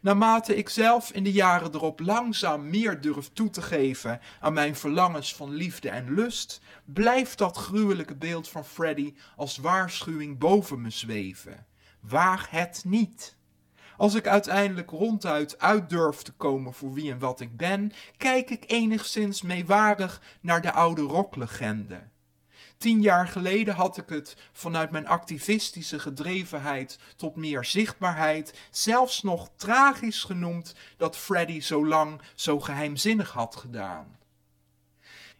Naarmate 0.00 0.56
ik 0.56 0.68
zelf 0.68 1.10
in 1.10 1.24
de 1.24 1.32
jaren 1.32 1.74
erop 1.74 2.00
langzaam 2.00 2.70
meer 2.70 3.00
durf 3.00 3.30
toe 3.32 3.50
te 3.50 3.62
geven 3.62 4.20
aan 4.40 4.52
mijn 4.52 4.76
verlangens 4.76 5.34
van 5.34 5.50
liefde 5.50 5.90
en 5.90 6.14
lust, 6.14 6.60
blijft 6.84 7.38
dat 7.38 7.56
gruwelijke 7.56 8.16
beeld 8.16 8.48
van 8.48 8.64
Freddy 8.64 9.14
als 9.36 9.56
waarschuwing 9.56 10.38
boven 10.38 10.80
me 10.80 10.90
zweven. 10.90 11.66
Waag 12.00 12.50
het 12.50 12.82
niet. 12.86 13.36
Als 13.96 14.14
ik 14.14 14.26
uiteindelijk 14.26 14.90
ronduit 14.90 15.58
uit 15.58 15.88
durf 15.88 16.22
te 16.22 16.32
komen 16.32 16.74
voor 16.74 16.92
wie 16.92 17.10
en 17.10 17.18
wat 17.18 17.40
ik 17.40 17.56
ben, 17.56 17.92
kijk 18.16 18.50
ik 18.50 18.64
enigszins 18.66 19.42
meewarig 19.42 20.20
naar 20.40 20.62
de 20.62 20.72
oude 20.72 21.02
rocklegende. 21.02 22.12
Tien 22.78 23.02
jaar 23.02 23.28
geleden 23.28 23.74
had 23.74 23.96
ik 23.96 24.08
het 24.08 24.36
vanuit 24.52 24.90
mijn 24.90 25.06
activistische 25.06 25.98
gedrevenheid 25.98 26.98
tot 27.16 27.36
meer 27.36 27.64
zichtbaarheid 27.64 28.58
zelfs 28.70 29.22
nog 29.22 29.50
tragisch 29.56 30.22
genoemd 30.22 30.74
dat 30.96 31.16
Freddy 31.16 31.60
zo 31.60 31.86
lang 31.86 32.20
zo 32.34 32.60
geheimzinnig 32.60 33.32
had 33.32 33.56
gedaan. 33.56 34.18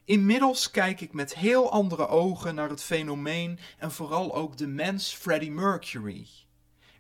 Inmiddels 0.04 0.70
kijk 0.70 1.00
ik 1.00 1.12
met 1.12 1.34
heel 1.34 1.70
andere 1.70 2.08
ogen 2.08 2.54
naar 2.54 2.68
het 2.68 2.82
fenomeen 2.82 3.58
en 3.78 3.92
vooral 3.92 4.34
ook 4.34 4.56
de 4.56 4.66
mens 4.66 5.14
Freddie 5.14 5.50
Mercury. 5.50 6.26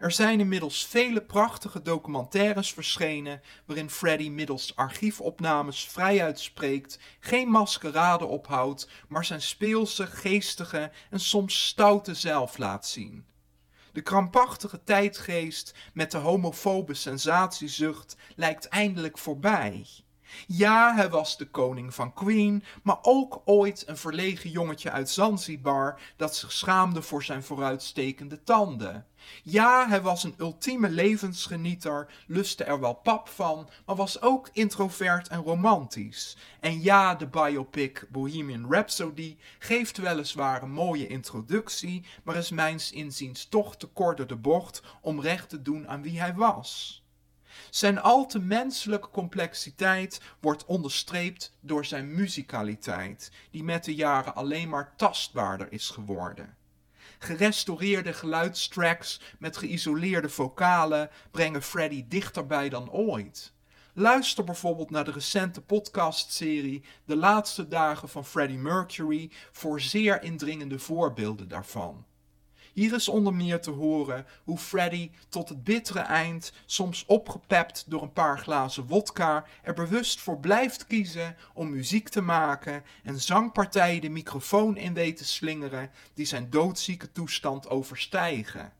Er 0.04 0.12
zijn 0.12 0.40
inmiddels 0.40 0.86
vele 0.86 1.22
prachtige 1.22 1.82
documentaires 1.82 2.72
verschenen 2.72 3.42
waarin 3.66 3.90
Freddy 3.90 4.28
middels 4.28 4.76
archiefopnames 4.76 5.84
vrijuit 5.84 6.40
spreekt, 6.40 6.98
geen 7.20 7.48
maskerade 7.48 8.24
ophoudt, 8.24 8.88
maar 9.08 9.24
zijn 9.24 9.42
speelse, 9.42 10.06
geestige 10.06 10.90
en 11.10 11.20
soms 11.20 11.66
stoute 11.66 12.14
zelf 12.14 12.58
laat 12.58 12.86
zien. 12.86 13.26
De 13.92 14.02
krampachtige 14.02 14.82
tijdgeest 14.82 15.74
met 15.92 16.10
de 16.10 16.18
homofobe 16.18 16.94
sensatiezucht 16.94 18.16
lijkt 18.36 18.68
eindelijk 18.68 19.18
voorbij. 19.18 19.86
Ja, 20.46 20.94
hij 20.94 21.10
was 21.10 21.36
de 21.36 21.46
koning 21.46 21.94
van 21.94 22.12
Queen, 22.12 22.64
maar 22.82 22.98
ook 23.02 23.42
ooit 23.44 23.88
een 23.88 23.96
verlegen 23.96 24.50
jongetje 24.50 24.90
uit 24.90 25.10
Zanzibar 25.10 26.00
dat 26.16 26.36
zich 26.36 26.52
schaamde 26.52 27.02
voor 27.02 27.22
zijn 27.22 27.42
vooruitstekende 27.42 28.42
tanden. 28.42 29.06
Ja, 29.42 29.88
hij 29.88 30.02
was 30.02 30.24
een 30.24 30.34
ultieme 30.38 30.90
levensgenieter, 30.90 32.12
lustte 32.26 32.64
er 32.64 32.80
wel 32.80 32.94
pap 32.94 33.28
van, 33.28 33.68
maar 33.86 33.96
was 33.96 34.20
ook 34.22 34.48
introvert 34.52 35.28
en 35.28 35.42
romantisch. 35.42 36.36
En 36.60 36.82
ja, 36.82 37.14
de 37.14 37.26
biopic 37.26 38.06
Bohemian 38.08 38.72
Rhapsody 38.72 39.36
geeft 39.58 39.96
weliswaar 39.96 40.62
een 40.62 40.72
mooie 40.72 41.06
introductie, 41.06 42.04
maar 42.22 42.36
is 42.36 42.50
mijns 42.50 42.92
inziens 42.92 43.44
toch 43.44 43.76
te 43.76 43.86
kort 43.86 44.28
de 44.28 44.36
bocht 44.36 44.82
om 45.00 45.20
recht 45.20 45.48
te 45.48 45.62
doen 45.62 45.88
aan 45.88 46.02
wie 46.02 46.20
hij 46.20 46.34
was. 46.34 47.03
Zijn 47.70 48.00
al 48.00 48.26
te 48.26 48.38
menselijke 48.38 49.10
complexiteit 49.10 50.20
wordt 50.40 50.64
onderstreept 50.64 51.56
door 51.60 51.84
zijn 51.84 52.14
muzikaliteit, 52.14 53.30
die 53.50 53.64
met 53.64 53.84
de 53.84 53.94
jaren 53.94 54.34
alleen 54.34 54.68
maar 54.68 54.92
tastbaarder 54.96 55.72
is 55.72 55.90
geworden. 55.90 56.56
Gerestaureerde 57.18 58.12
geluidstracks 58.12 59.20
met 59.38 59.56
geïsoleerde 59.56 60.28
vocalen 60.28 61.10
brengen 61.30 61.62
Freddy 61.62 62.04
dichterbij 62.08 62.68
dan 62.68 62.90
ooit. 62.90 63.52
Luister 63.96 64.44
bijvoorbeeld 64.44 64.90
naar 64.90 65.04
de 65.04 65.10
recente 65.10 65.60
podcastserie 65.60 66.84
De 67.04 67.16
laatste 67.16 67.68
dagen 67.68 68.08
van 68.08 68.24
Freddie 68.24 68.58
Mercury 68.58 69.30
voor 69.52 69.80
zeer 69.80 70.22
indringende 70.22 70.78
voorbeelden 70.78 71.48
daarvan. 71.48 72.04
Hier 72.74 72.94
is 72.94 73.08
onder 73.08 73.34
meer 73.34 73.60
te 73.60 73.70
horen 73.70 74.26
hoe 74.44 74.58
Freddy 74.58 75.10
tot 75.28 75.48
het 75.48 75.64
bittere 75.64 76.00
eind, 76.00 76.52
soms 76.66 77.04
opgepept 77.06 77.84
door 77.90 78.02
een 78.02 78.12
paar 78.12 78.38
glazen 78.38 78.86
wodka, 78.86 79.44
er 79.62 79.74
bewust 79.74 80.20
voor 80.20 80.38
blijft 80.38 80.86
kiezen 80.86 81.36
om 81.52 81.70
muziek 81.70 82.08
te 82.08 82.20
maken 82.20 82.82
en 83.02 83.20
zangpartijen 83.20 84.00
de 84.00 84.08
microfoon 84.08 84.76
in 84.76 84.94
weet 84.94 85.16
te 85.16 85.24
slingeren 85.24 85.90
die 86.14 86.26
zijn 86.26 86.50
doodzieke 86.50 87.12
toestand 87.12 87.68
overstijgen. 87.68 88.72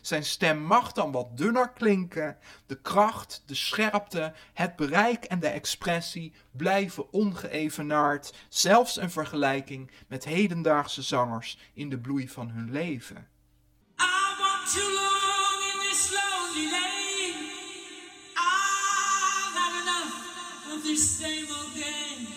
Zijn 0.00 0.24
stem 0.24 0.62
mag 0.62 0.92
dan 0.92 1.12
wat 1.12 1.36
dunner 1.36 1.70
klinken, 1.70 2.38
de 2.66 2.80
kracht, 2.80 3.42
de 3.46 3.54
scherpte, 3.54 4.32
het 4.52 4.76
bereik 4.76 5.24
en 5.24 5.40
de 5.40 5.48
expressie 5.48 6.32
blijven 6.50 7.12
ongeëvenaard, 7.12 8.34
zelfs 8.48 8.96
in 8.96 9.10
vergelijking 9.10 9.90
met 10.08 10.24
hedendaagse 10.24 11.02
zangers 11.02 11.58
in 11.74 11.88
de 11.90 11.98
bloei 11.98 12.28
van 12.28 12.50
hun 12.50 12.70
leven. 12.70 13.29
Too 14.72 14.78
long 14.82 15.62
in 15.72 15.80
this 15.80 16.14
lonely 16.14 16.70
lane. 16.70 17.50
I've 18.36 19.52
had 19.52 19.82
enough 19.82 20.72
of 20.72 20.84
this 20.84 21.10
same 21.18 21.46
old 21.50 21.74
game. 21.74 22.28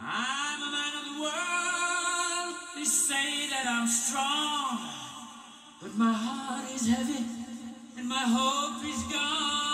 I'm 0.00 0.62
a 0.62 0.70
man 0.72 0.92
of 0.96 1.04
the 1.04 1.20
world. 1.20 2.56
They 2.76 2.84
say 2.84 3.46
that 3.50 3.66
I'm 3.66 3.86
strong, 3.86 4.88
but 5.82 5.94
my 5.98 6.14
heart 6.14 6.70
is 6.74 6.88
heavy 6.88 7.26
and 7.98 8.08
my 8.08 8.16
hope 8.16 8.82
is 8.86 9.02
gone. 9.12 9.71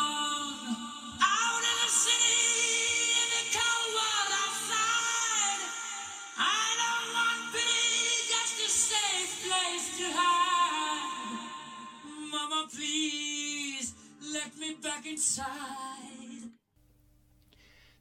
Back 14.88 15.04
inside. 15.04 16.56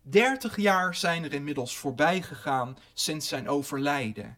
30 0.01 0.55
jaar 0.57 0.95
zijn 0.95 1.23
er 1.23 1.33
inmiddels 1.33 1.77
voorbij 1.77 2.21
gegaan 2.21 2.77
sinds 2.93 3.27
zijn 3.27 3.49
overlijden. 3.49 4.37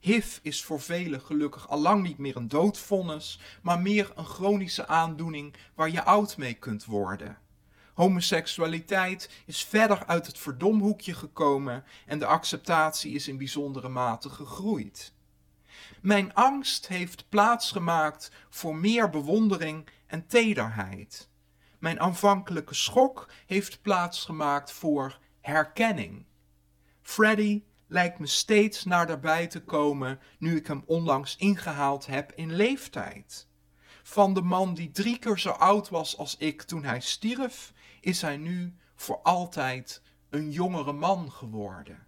HIV 0.00 0.38
is 0.42 0.64
voor 0.64 0.80
velen 0.80 1.20
gelukkig 1.20 1.68
al 1.68 1.80
lang 1.80 2.02
niet 2.02 2.18
meer 2.18 2.36
een 2.36 2.48
doodvonnis, 2.48 3.40
maar 3.62 3.80
meer 3.80 4.12
een 4.14 4.24
chronische 4.24 4.86
aandoening 4.86 5.54
waar 5.74 5.90
je 5.90 6.04
oud 6.04 6.36
mee 6.36 6.54
kunt 6.54 6.84
worden. 6.84 7.38
Homoseksualiteit 7.94 9.30
is 9.46 9.64
verder 9.64 10.06
uit 10.06 10.26
het 10.26 10.38
verdomhoekje 10.38 11.14
gekomen 11.14 11.84
en 12.06 12.18
de 12.18 12.26
acceptatie 12.26 13.14
is 13.14 13.28
in 13.28 13.38
bijzondere 13.38 13.88
mate 13.88 14.30
gegroeid. 14.30 15.12
Mijn 16.00 16.34
angst 16.34 16.88
heeft 16.88 17.28
plaatsgemaakt 17.28 18.30
voor 18.48 18.76
meer 18.76 19.10
bewondering 19.10 19.88
en 20.06 20.26
tederheid. 20.26 21.28
Mijn 21.78 22.00
aanvankelijke 22.00 22.74
schok 22.74 23.28
heeft 23.46 23.82
plaatsgemaakt 23.82 24.72
voor 24.72 25.18
herkenning. 25.40 26.24
Freddy 27.02 27.62
lijkt 27.86 28.18
me 28.18 28.26
steeds 28.26 28.84
naderbij 28.84 29.46
te 29.46 29.64
komen 29.64 30.20
nu 30.38 30.56
ik 30.56 30.66
hem 30.66 30.82
onlangs 30.86 31.36
ingehaald 31.36 32.06
heb 32.06 32.32
in 32.32 32.54
leeftijd. 32.54 33.48
Van 34.02 34.34
de 34.34 34.42
man 34.42 34.74
die 34.74 34.90
drie 34.90 35.18
keer 35.18 35.38
zo 35.38 35.50
oud 35.50 35.88
was 35.88 36.16
als 36.16 36.36
ik 36.36 36.62
toen 36.62 36.84
hij 36.84 37.00
stierf, 37.00 37.72
is 38.00 38.22
hij 38.22 38.36
nu 38.36 38.74
voor 38.94 39.20
altijd 39.22 40.02
een 40.30 40.50
jongere 40.50 40.92
man 40.92 41.32
geworden. 41.32 42.06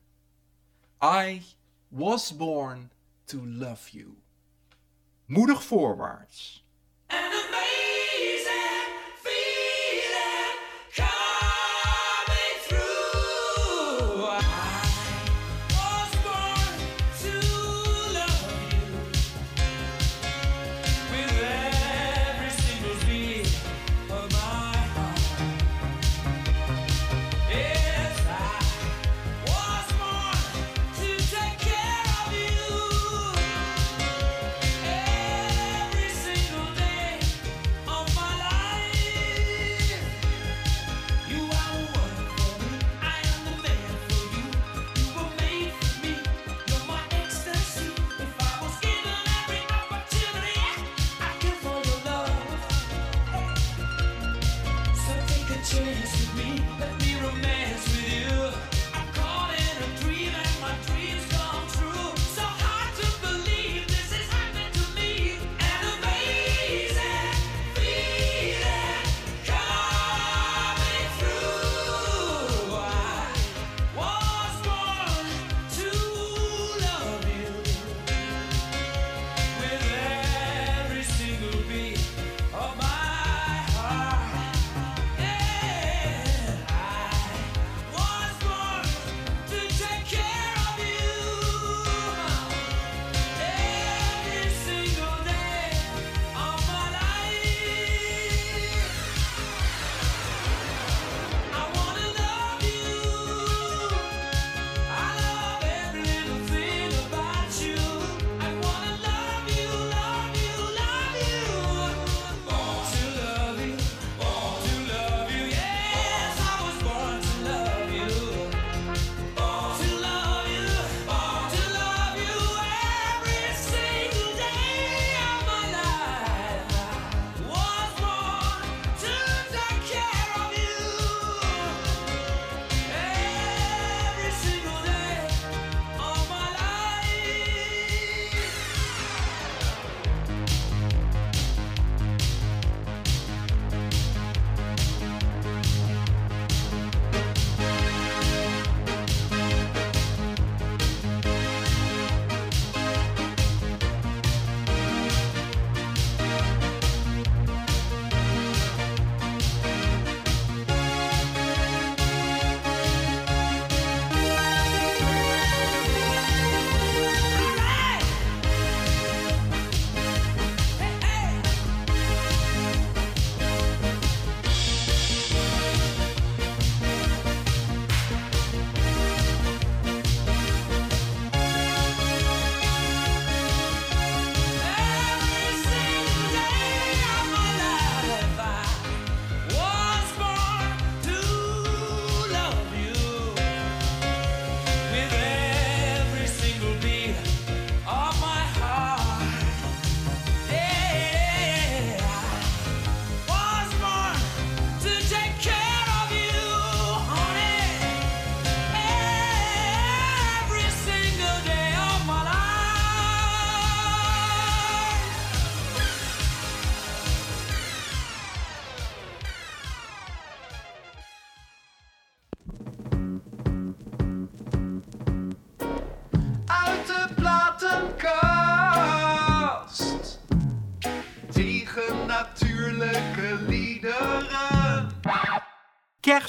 I 1.04 1.42
was 1.88 2.36
born 2.36 2.92
to 3.24 3.46
love 3.46 3.90
you. 3.90 4.18
Moedig 5.26 5.64
voorwaarts. 5.64 6.64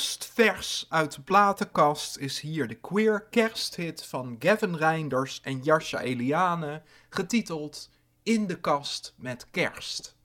Kerstvers 0.02 0.86
uit 0.90 1.16
de 1.16 1.22
platenkast 1.22 2.18
is 2.18 2.40
hier 2.40 2.68
de 2.68 2.76
queer 2.76 3.28
kersthit 3.30 4.06
van 4.06 4.36
Gavin 4.40 4.76
Reinders 4.76 5.42
en 5.44 5.60
Jascha 5.60 6.00
Eliane, 6.00 6.82
getiteld 7.10 7.90
In 8.24 8.48
de 8.48 8.60
kast 8.60 9.14
met 9.18 9.48
kerst. 9.52 10.16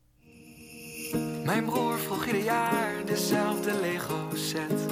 Mijn 1.45 1.65
broer 1.65 1.99
vroeg 1.99 2.27
ieder 2.27 2.43
jaar 2.43 3.05
dezelfde 3.05 3.81
Lego 3.81 4.31
set. 4.35 4.87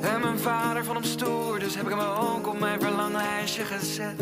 En 0.00 0.20
mijn 0.20 0.38
vader 0.38 0.84
vond 0.84 0.98
hem 0.98 1.06
stoer, 1.06 1.58
dus 1.58 1.74
heb 1.74 1.84
ik 1.84 1.90
hem 1.90 2.00
ook 2.00 2.46
op 2.46 2.58
mijn 2.58 2.80
verlanglijstje 2.80 3.64
gezet. 3.64 4.20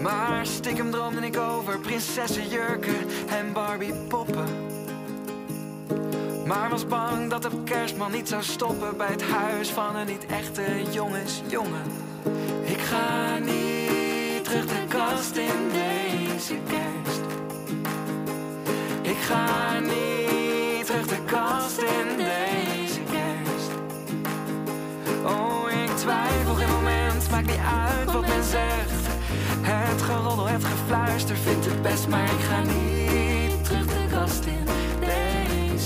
Maar 0.00 0.46
stiekem 0.46 0.90
droomde 0.90 1.26
ik 1.26 1.36
over 1.36 1.80
prinsessenjurken 1.80 3.28
en 3.28 3.52
Barbie 3.52 3.94
poppen. 3.94 4.73
Maar 6.46 6.70
was 6.70 6.86
bang 6.86 7.30
dat 7.30 7.42
de 7.42 7.50
kerstman 7.64 8.12
niet 8.12 8.28
zou 8.28 8.42
stoppen 8.42 8.96
bij 8.96 9.06
het 9.06 9.22
huis 9.22 9.70
van 9.70 9.96
een 9.96 10.06
niet 10.06 10.26
echte 10.26 10.82
jongensjongen. 10.90 11.82
Ik 12.64 12.78
ga 12.78 13.38
niet 13.38 14.44
terug 14.44 14.66
de 14.66 14.84
kast 14.88 15.36
in 15.36 15.68
deze 15.72 16.54
kerst. 16.68 17.20
Ik 19.02 19.16
ga 19.16 19.78
niet 19.80 20.86
terug 20.86 21.06
de 21.06 21.24
kast 21.26 21.78
in 21.78 22.16
deze 22.16 23.00
kerst. 23.10 23.70
Oh, 25.24 25.70
ik 25.84 25.96
twijfel 25.96 26.54
geen 26.54 26.70
moment, 26.70 27.30
maakt 27.30 27.46
niet 27.46 27.60
uit 27.88 28.12
wat 28.12 28.26
men 28.26 28.44
zegt. 28.44 29.06
Het 29.60 30.02
geroddel, 30.02 30.46
het 30.46 30.64
gefluister, 30.64 31.36
vindt 31.36 31.66
het 31.66 31.82
best, 31.82 32.08
maar 32.08 32.24
ik 32.24 32.40
ga 32.40 32.62
niet 32.62 33.64
terug 33.64 33.86
de 33.86 34.06
kast 34.10 34.44
in 34.44 34.73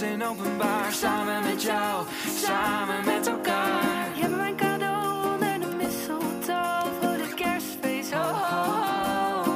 in 0.00 0.24
openbaar. 0.24 0.92
Samen 0.92 1.42
met 1.42 1.62
jou, 1.62 2.06
samen 2.44 3.04
met 3.04 3.26
elkaar. 3.26 4.08
Je 4.14 4.20
hebt 4.20 4.36
mijn 4.36 4.56
cadeau 4.56 5.32
onder 5.32 5.60
de 5.60 5.76
mistletoe 5.76 6.90
voor 7.00 7.10
het 7.10 7.34
kerstfeest. 7.34 8.12
Ho, 8.12 8.22
ho, 8.22 8.82
ho. 8.82 9.52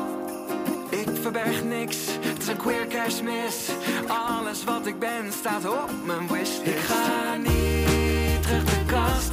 Ik 0.91 1.09
verberg 1.21 1.65
niks, 1.65 1.97
het 2.21 2.43
is 2.43 2.49
een 2.49 2.57
queer 2.57 2.87
kerstmis. 2.87 3.69
Alles 4.07 4.65
wat 4.65 4.87
ik 4.87 4.99
ben 4.99 5.33
staat 5.33 5.65
op 5.65 5.91
mijn 6.05 6.29
wishlist. 6.29 6.67
Ik 6.67 6.79
ga 6.79 7.37
niet 7.37 8.43
terug 8.43 8.65
de 8.65 8.85
kast 8.87 9.32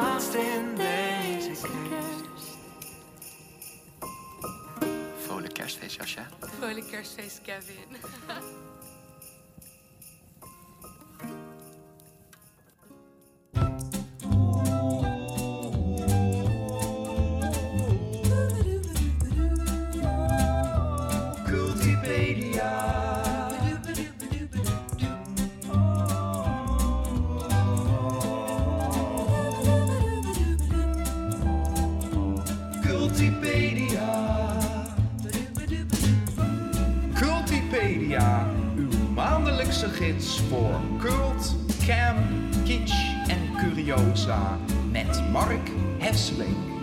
kast 0.00 0.34
in 0.34 0.74
deze 0.74 1.50
kerst 1.88 2.54
Vrolijk 5.26 5.54
kerstfeest, 5.54 5.96
Jasja. 5.96 6.26
Vrolijk 6.40 6.86
kerstfeest, 6.86 7.40
Kevin. 7.42 7.96
maandelijkse 40.16 40.42
voor 40.42 40.80
cult, 40.98 41.56
Cam, 41.86 42.16
kitsch 42.64 43.28
en 43.28 43.56
curiosa 43.56 44.58
met 44.90 45.30
Mark 45.32 45.70
Hesseling. 45.98 46.75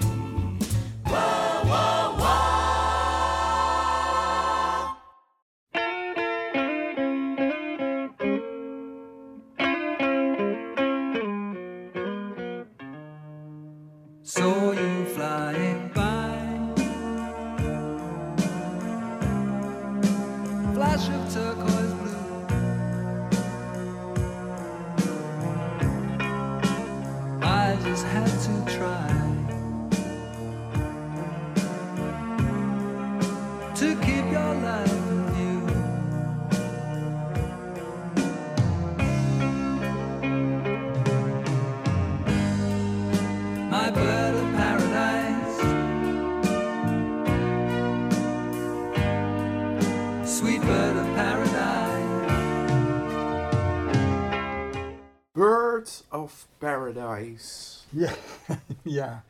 Ja, 57.94 58.12
ja. 59.00 59.24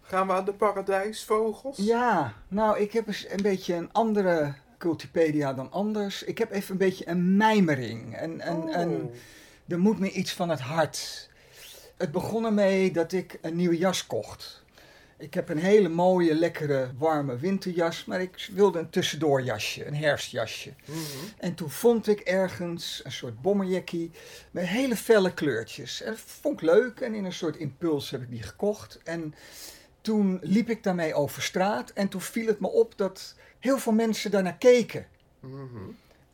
Gaan 0.00 0.26
we 0.26 0.32
aan 0.32 0.44
de 0.44 0.52
paradijsvogels? 0.52 1.76
Ja, 1.76 2.32
nou, 2.48 2.78
ik 2.78 2.92
heb 2.92 3.06
eens 3.06 3.26
een 3.30 3.42
beetje 3.42 3.74
een 3.74 3.92
andere 3.92 4.54
Cultipedia 4.78 5.52
dan 5.52 5.72
anders. 5.72 6.22
Ik 6.22 6.38
heb 6.38 6.52
even 6.52 6.72
een 6.72 6.78
beetje 6.78 7.08
een 7.08 7.36
mijmering. 7.36 8.16
En, 8.16 8.40
en, 8.40 8.56
Oh. 8.56 8.76
en 8.76 9.10
er 9.68 9.78
moet 9.78 9.98
me 9.98 10.10
iets 10.10 10.32
van 10.32 10.48
het 10.48 10.60
hart. 10.60 11.28
Het 11.96 12.12
begon 12.12 12.44
ermee 12.44 12.92
dat 12.92 13.12
ik 13.12 13.38
een 13.42 13.56
nieuwe 13.56 13.76
jas 13.78 14.06
kocht. 14.06 14.62
Ik 15.18 15.34
heb 15.34 15.48
een 15.48 15.58
hele 15.58 15.88
mooie, 15.88 16.34
lekkere, 16.34 16.90
warme 16.98 17.36
winterjas, 17.36 18.04
maar 18.04 18.20
ik 18.20 18.48
wilde 18.52 18.78
een 18.78 18.90
tussendoorjasje, 18.90 19.86
een 19.86 19.94
herfstjasje. 19.94 20.72
En 21.38 21.54
toen 21.54 21.70
vond 21.70 22.08
ik 22.08 22.20
ergens 22.20 23.00
een 23.04 23.12
soort 23.12 23.42
bomberjackie 23.42 24.10
met 24.50 24.66
hele 24.66 24.96
felle 24.96 25.34
kleurtjes. 25.34 26.02
En 26.02 26.10
dat 26.10 26.20
vond 26.20 26.60
ik 26.60 26.68
leuk 26.68 27.00
en 27.00 27.14
in 27.14 27.24
een 27.24 27.32
soort 27.32 27.56
impuls 27.56 28.10
heb 28.10 28.22
ik 28.22 28.30
die 28.30 28.42
gekocht. 28.42 29.00
En 29.04 29.34
toen 30.00 30.38
liep 30.42 30.70
ik 30.70 30.82
daarmee 30.82 31.14
over 31.14 31.42
straat 31.42 31.90
en 31.90 32.08
toen 32.08 32.20
viel 32.20 32.46
het 32.46 32.60
me 32.60 32.68
op 32.68 32.92
dat 32.96 33.34
heel 33.58 33.78
veel 33.78 33.92
mensen 33.92 34.30
daarnaar 34.30 34.58
keken. 34.58 35.06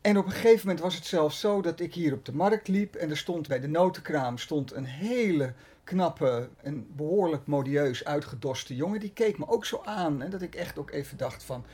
En 0.01 0.19
op 0.19 0.25
een 0.25 0.33
gegeven 0.33 0.67
moment 0.67 0.81
was 0.81 0.95
het 0.95 1.07
zelfs 1.07 1.41
zo 1.41 1.61
dat 1.61 1.81
ik 1.81 1.95
hier 1.95 2.13
op 2.13 2.25
de 2.25 2.35
markt 2.35 2.69
liep 2.69 2.95
en 2.95 3.11
er 3.11 3.17
stond 3.17 3.49
bij 3.49 3.61
de 3.61 3.69
notenkraam 3.69 4.39
stond 4.39 4.73
een 4.73 4.85
hele 4.85 5.53
knappe 5.91 6.49
en 6.63 6.87
behoorlijk 6.97 7.47
modieus 7.47 8.05
uitgedoste 8.05 8.77
jongen. 8.77 9.01
Die 9.01 9.13
keek 9.13 9.39
me 9.39 9.49
ook 9.49 9.65
zo 9.65 9.81
aan 9.85 10.23
en 10.23 10.31
dat 10.31 10.43
ik 10.43 10.55
echt 10.55 10.79
ook 10.79 10.91
even 10.91 11.17
dacht 11.17 11.43
van, 11.43 11.65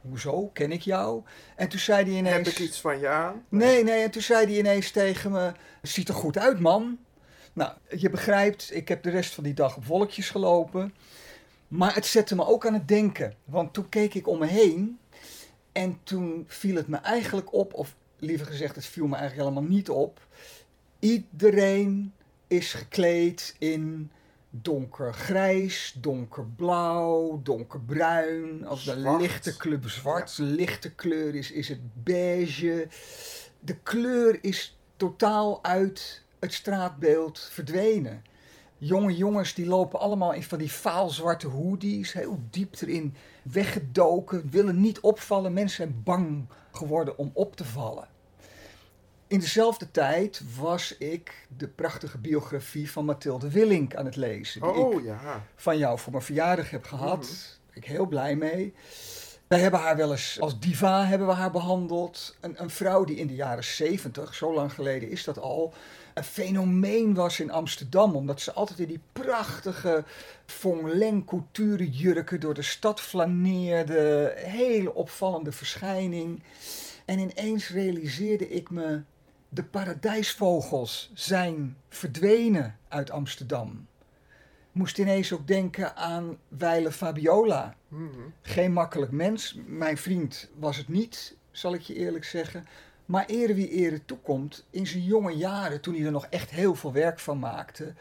hoezo, 0.00 0.46
ken 0.52 0.72
ik 0.72 0.80
jou? 0.80 1.22
En 1.56 1.68
toen 1.68 1.78
zei 1.78 2.04
hij 2.04 2.18
ineens... 2.18 2.36
Heb 2.36 2.46
ik 2.46 2.58
iets 2.58 2.80
van 2.80 2.98
je 2.98 3.08
aan? 3.08 3.44
Nee, 3.48 3.84
nee, 3.84 4.02
en 4.02 4.10
toen 4.10 4.22
zei 4.22 4.46
hij 4.46 4.58
ineens 4.58 4.90
tegen 4.90 5.30
me, 5.30 5.52
ziet 5.82 6.08
er 6.08 6.14
goed 6.14 6.38
uit 6.38 6.60
man. 6.60 6.98
Nou, 7.52 7.72
je 7.96 8.10
begrijpt, 8.10 8.74
ik 8.74 8.88
heb 8.88 9.02
de 9.02 9.10
rest 9.10 9.34
van 9.34 9.44
die 9.44 9.54
dag 9.54 9.76
op 9.76 9.84
wolkjes 9.84 10.30
gelopen. 10.30 10.94
Maar 11.68 11.94
het 11.94 12.06
zette 12.06 12.34
me 12.34 12.46
ook 12.46 12.66
aan 12.66 12.74
het 12.74 12.88
denken. 12.88 13.34
Want 13.44 13.72
toen 13.72 13.88
keek 13.88 14.14
ik 14.14 14.26
om 14.26 14.38
me 14.38 14.46
heen. 14.46 14.98
En 15.72 15.98
toen 16.02 16.44
viel 16.46 16.76
het 16.76 16.88
me 16.88 16.96
eigenlijk 16.96 17.52
op, 17.52 17.74
of 17.74 17.94
liever 18.18 18.46
gezegd, 18.46 18.74
het 18.74 18.86
viel 18.86 19.06
me 19.06 19.16
eigenlijk 19.16 19.48
helemaal 19.48 19.70
niet 19.70 19.90
op. 19.90 20.26
Iedereen 20.98 22.12
is 22.48 22.74
gekleed 22.74 23.54
in 23.58 24.10
donkergrijs, 24.50 25.96
donkerblauw, 26.00 27.40
donkerbruin. 27.42 28.66
Als 28.66 28.84
de 28.84 29.00
Zwart. 29.00 29.20
lichte 29.20 29.56
kleur 29.56 29.90
zwart, 29.90 30.38
lichte 30.38 30.94
kleur 30.94 31.34
is, 31.34 31.50
is 31.50 31.68
het 31.68 31.80
beige. 32.04 32.88
De 33.60 33.76
kleur 33.76 34.38
is 34.40 34.78
totaal 34.96 35.64
uit 35.64 36.22
het 36.38 36.52
straatbeeld 36.52 37.48
verdwenen. 37.50 38.22
Jonge 38.78 39.16
jongens 39.16 39.54
die 39.54 39.66
lopen 39.66 40.00
allemaal 40.00 40.32
in 40.32 40.42
van 40.42 40.58
die 40.58 40.72
vaalzwarte 40.72 41.46
hoodies, 41.46 42.12
heel 42.12 42.40
diep 42.50 42.80
erin 42.80 43.14
weggedoken, 43.42 44.50
willen 44.50 44.80
niet 44.80 45.00
opvallen. 45.00 45.52
Mensen 45.52 45.76
zijn 45.76 46.02
bang 46.04 46.46
geworden 46.72 47.18
om 47.18 47.30
op 47.34 47.56
te 47.56 47.64
vallen. 47.64 48.08
In 49.28 49.38
dezelfde 49.38 49.90
tijd 49.90 50.42
was 50.58 50.96
ik 50.96 51.46
de 51.56 51.68
prachtige 51.68 52.18
biografie 52.18 52.90
van 52.90 53.04
Mathilde 53.04 53.50
Willink 53.50 53.94
aan 53.96 54.04
het 54.04 54.16
lezen. 54.16 54.60
Die 54.60 54.70
Oh 54.70 54.94
ik 54.94 55.04
ja. 55.04 55.44
van 55.56 55.78
jou 55.78 55.98
voor 55.98 56.12
mijn 56.12 56.24
verjaardag 56.24 56.70
heb 56.70 56.84
gehad. 56.84 57.22
Daar 57.22 57.58
ben 57.66 57.82
ik 57.82 57.84
heel 57.84 58.06
blij 58.06 58.36
mee. 58.36 58.74
Wij 59.46 59.60
hebben 59.60 59.80
haar 59.80 59.96
wel 59.96 60.10
eens 60.10 60.40
als 60.40 60.60
diva 60.60 61.04
hebben 61.04 61.26
we 61.26 61.32
haar 61.32 61.50
behandeld. 61.50 62.36
Een, 62.40 62.62
een 62.62 62.70
vrouw 62.70 63.04
die 63.04 63.16
in 63.16 63.26
de 63.26 63.34
jaren 63.34 63.64
70, 63.64 64.34
zo 64.34 64.54
lang 64.54 64.72
geleden 64.72 65.10
is 65.10 65.24
dat 65.24 65.38
al, 65.38 65.72
een 66.14 66.24
fenomeen 66.24 67.14
was 67.14 67.40
in 67.40 67.50
Amsterdam. 67.50 68.14
Omdat 68.14 68.40
ze 68.40 68.52
altijd 68.52 68.78
in 68.78 68.88
die 68.88 69.00
prachtige 69.12 70.04
Fonleng 70.46 71.26
couture 71.26 71.90
jurken 71.90 72.40
door 72.40 72.54
de 72.54 72.62
stad 72.62 73.00
flaneerde. 73.00 74.32
Hele 74.36 74.94
opvallende 74.94 75.52
verschijning. 75.52 76.42
En 77.04 77.18
ineens 77.18 77.68
realiseerde 77.68 78.48
ik 78.48 78.70
me, 78.70 79.00
de 79.48 79.64
paradijsvogels 79.64 81.10
zijn 81.14 81.76
verdwenen 81.88 82.78
uit 82.88 83.10
Amsterdam. 83.10 83.86
Moest 84.72 84.98
ineens 84.98 85.32
ook 85.32 85.46
denken 85.46 85.96
aan 85.96 86.38
Weile 86.48 86.92
Fabiola. 86.92 87.74
Mhm. 87.88 88.20
Geen 88.42 88.72
makkelijk 88.72 89.12
mens. 89.12 89.58
Mijn 89.66 89.98
vriend 89.98 90.50
was 90.58 90.76
het 90.76 90.88
niet, 90.88 91.36
zal 91.50 91.74
ik 91.74 91.80
je 91.80 91.94
eerlijk 91.94 92.24
zeggen. 92.24 92.66
Maar 93.04 93.26
ere 93.26 93.54
wie 93.54 93.70
ere 93.70 94.04
toekomt, 94.04 94.66
in 94.70 94.86
zijn 94.86 95.02
jonge 95.02 95.36
jaren, 95.36 95.80
toen 95.80 95.94
hij 95.94 96.04
er 96.04 96.10
nog 96.10 96.26
echt 96.26 96.50
heel 96.50 96.74
veel 96.74 96.92
werk 96.92 97.18
van 97.18 97.38
maakte. 97.38 97.94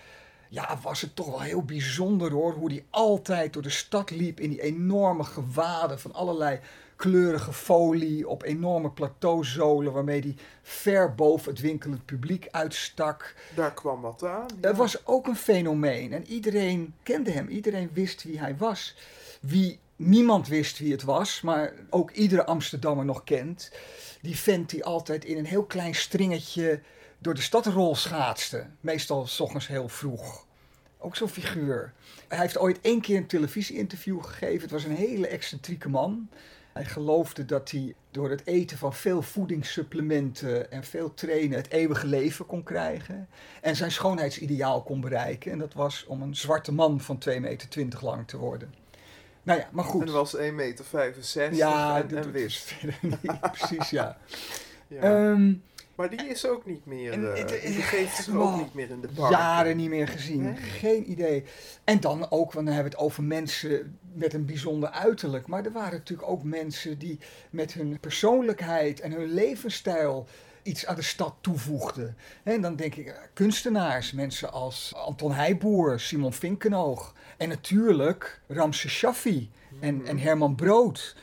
Ja, 0.50 0.80
was 0.82 1.02
het 1.02 1.16
toch 1.16 1.28
wel 1.28 1.42
heel 1.42 1.64
bijzonder 1.64 2.32
hoor. 2.32 2.54
Hoe 2.54 2.72
hij 2.72 2.86
altijd 2.90 3.54
door 3.54 3.62
de 3.62 3.70
stad 3.70 4.10
liep 4.10 4.40
in 4.40 4.50
die 4.50 4.62
enorme 4.62 5.24
gewaden 5.24 6.00
van 6.00 6.14
allerlei 6.14 6.60
kleurige 6.98 7.54
folie 7.54 8.28
op 8.28 8.44
enorme 8.44 8.92
plateauzolen. 8.92 9.94
Waarmee 9.94 10.22
hij 10.22 10.36
ver 10.62 11.16
boven 11.16 11.52
het 11.52 11.62
winkelend 11.62 12.06
publiek 12.06 12.48
uitstak. 12.52 13.36
Daar 13.56 13.74
kwam 13.74 14.02
wat 14.02 14.24
aan. 14.24 14.48
Het 14.62 14.78
was 14.78 15.06
ook 15.06 15.28
een 15.28 15.36
fenomeen. 15.36 16.14
En 16.14 16.28
iedereen 16.28 16.94
kende 17.04 17.32
hem. 17.32 17.48
Iedereen 17.48 17.90
wist 17.94 18.24
wie 18.24 18.40
hij 18.40 18.58
was. 18.58 18.96
Wie 19.42 19.80
niemand 19.96 20.48
wist 20.48 20.80
wie 20.80 20.92
het 20.92 21.04
was, 21.04 21.42
maar 21.42 21.74
ook 21.90 22.12
iedere 22.12 22.46
Amsterdammer 22.46 23.06
nog 23.06 23.24
kent. 23.24 23.72
Die 24.22 24.38
vent 24.38 24.70
die 24.70 24.86
altijd 24.86 25.26
in 25.26 25.38
een 25.38 25.46
heel 25.46 25.66
klein 25.66 25.96
stringetje 25.96 26.82
door 27.20 27.34
de 27.34 27.42
stad 27.42 27.66
rolschaatste. 27.66 28.66
Meestal 28.82 29.28
s 29.28 29.40
ochtends 29.40 29.68
heel 29.68 29.90
vroeg. 29.90 30.46
Ook 30.98 31.16
zo'n 31.16 31.30
figuur. 31.30 31.94
Hij 32.28 32.40
heeft 32.40 32.58
ooit 32.58 32.82
één 32.82 33.02
keer 33.02 33.18
een 33.18 33.28
televisieinterview 33.28 34.24
gegeven. 34.24 34.62
Het 34.62 34.72
was 34.72 34.84
een 34.84 34.96
hele 34.96 35.28
excentrieke 35.28 35.90
man. 35.90 36.30
Hij 36.78 36.86
geloofde 36.86 37.46
dat 37.46 37.72
hij 37.72 37.96
door 38.12 38.30
het 38.30 38.46
eten 38.46 38.78
van 38.78 38.94
veel 38.94 39.22
voedingssupplementen 39.22 40.72
en 40.72 40.84
veel 40.84 41.14
trainen 41.14 41.58
het 41.58 41.72
eeuwige 41.72 42.08
leven 42.08 42.46
kon 42.46 42.64
krijgen. 42.64 43.28
En 43.62 43.76
zijn 43.76 43.92
schoonheidsideaal 43.92 44.82
kon 44.84 45.02
bereiken. 45.02 45.52
En 45.52 45.60
dat 45.60 45.74
was 45.74 46.06
om 46.08 46.22
een 46.22 46.36
zwarte 46.36 46.74
man 46.74 47.02
van 47.02 47.20
2,20 47.30 47.40
meter 47.40 47.88
lang 48.02 48.28
te 48.28 48.38
worden. 48.38 48.74
Nou 49.44 49.60
ja, 49.60 49.70
maar 49.72 49.84
goed. 49.84 50.02
En 50.02 50.12
was 50.12 50.38
1,65 50.38 50.54
meter 50.54 50.86
Ja, 51.52 51.98
en, 51.98 52.18
en 52.18 52.32
wist. 52.32 52.76
niet 53.02 53.52
precies, 53.52 53.90
ja. 53.90 54.18
Ja. 54.90 55.02
Ehm, 55.02 55.54
maar 55.98 56.10
die 56.10 56.28
is 56.28 56.46
ook 56.46 56.66
niet 56.66 56.86
meer. 56.86 57.12
en 57.12 57.36
eh, 57.36 57.48
die 57.48 57.82
geeft 57.82 58.28
wow, 58.28 58.42
ook 58.42 58.58
niet 58.58 58.74
meer 58.74 58.90
in 58.90 59.02
de. 59.02 59.08
Jaren 59.30 59.78
niet 59.78 59.90
meer 59.90 60.08
gezien. 60.08 60.44
Nee. 60.44 60.56
Geen 60.56 61.12
idee. 61.12 61.44
En 61.84 62.00
dan 62.00 62.32
ook, 62.32 62.54
want 62.54 62.66
dan 62.66 62.76
hebben 62.76 62.92
we 62.92 62.98
het 62.98 63.08
over 63.08 63.24
mensen 63.24 64.00
met 64.14 64.34
een 64.34 64.46
bijzonder 64.46 64.90
uiterlijk. 64.90 65.48
Maar 65.48 65.66
er 65.66 65.72
waren 65.72 65.98
natuurlijk 65.98 66.30
ook 66.30 66.44
mensen 66.44 66.98
die 67.00 67.20
met 67.50 67.74
hun 67.74 68.00
persoonlijkheid 68.00 69.00
en 69.00 69.12
hun 69.12 69.34
levensstijl 69.34 70.28
iets 70.64 70.86
aan 70.86 70.96
de 70.96 71.02
stad 71.02 71.36
toevoegden. 71.42 72.18
En 72.44 72.62
dan 72.62 72.76
denk 72.76 72.96
ik, 72.96 73.08
eh, 73.08 73.14
kunstenaars, 73.34 74.12
mensen 74.12 74.52
als 74.52 74.94
Anton 74.96 75.32
Heijboer, 75.32 76.00
Simon 76.00 76.34
Vinkenoog. 76.34 77.14
En 77.38 77.50
natuurlijk 77.50 78.42
Ramse 78.48 78.90
Shaffi 78.90 79.52
en, 79.80 80.06
en 80.06 80.20
Herman 80.20 80.56
Brood. 80.56 81.16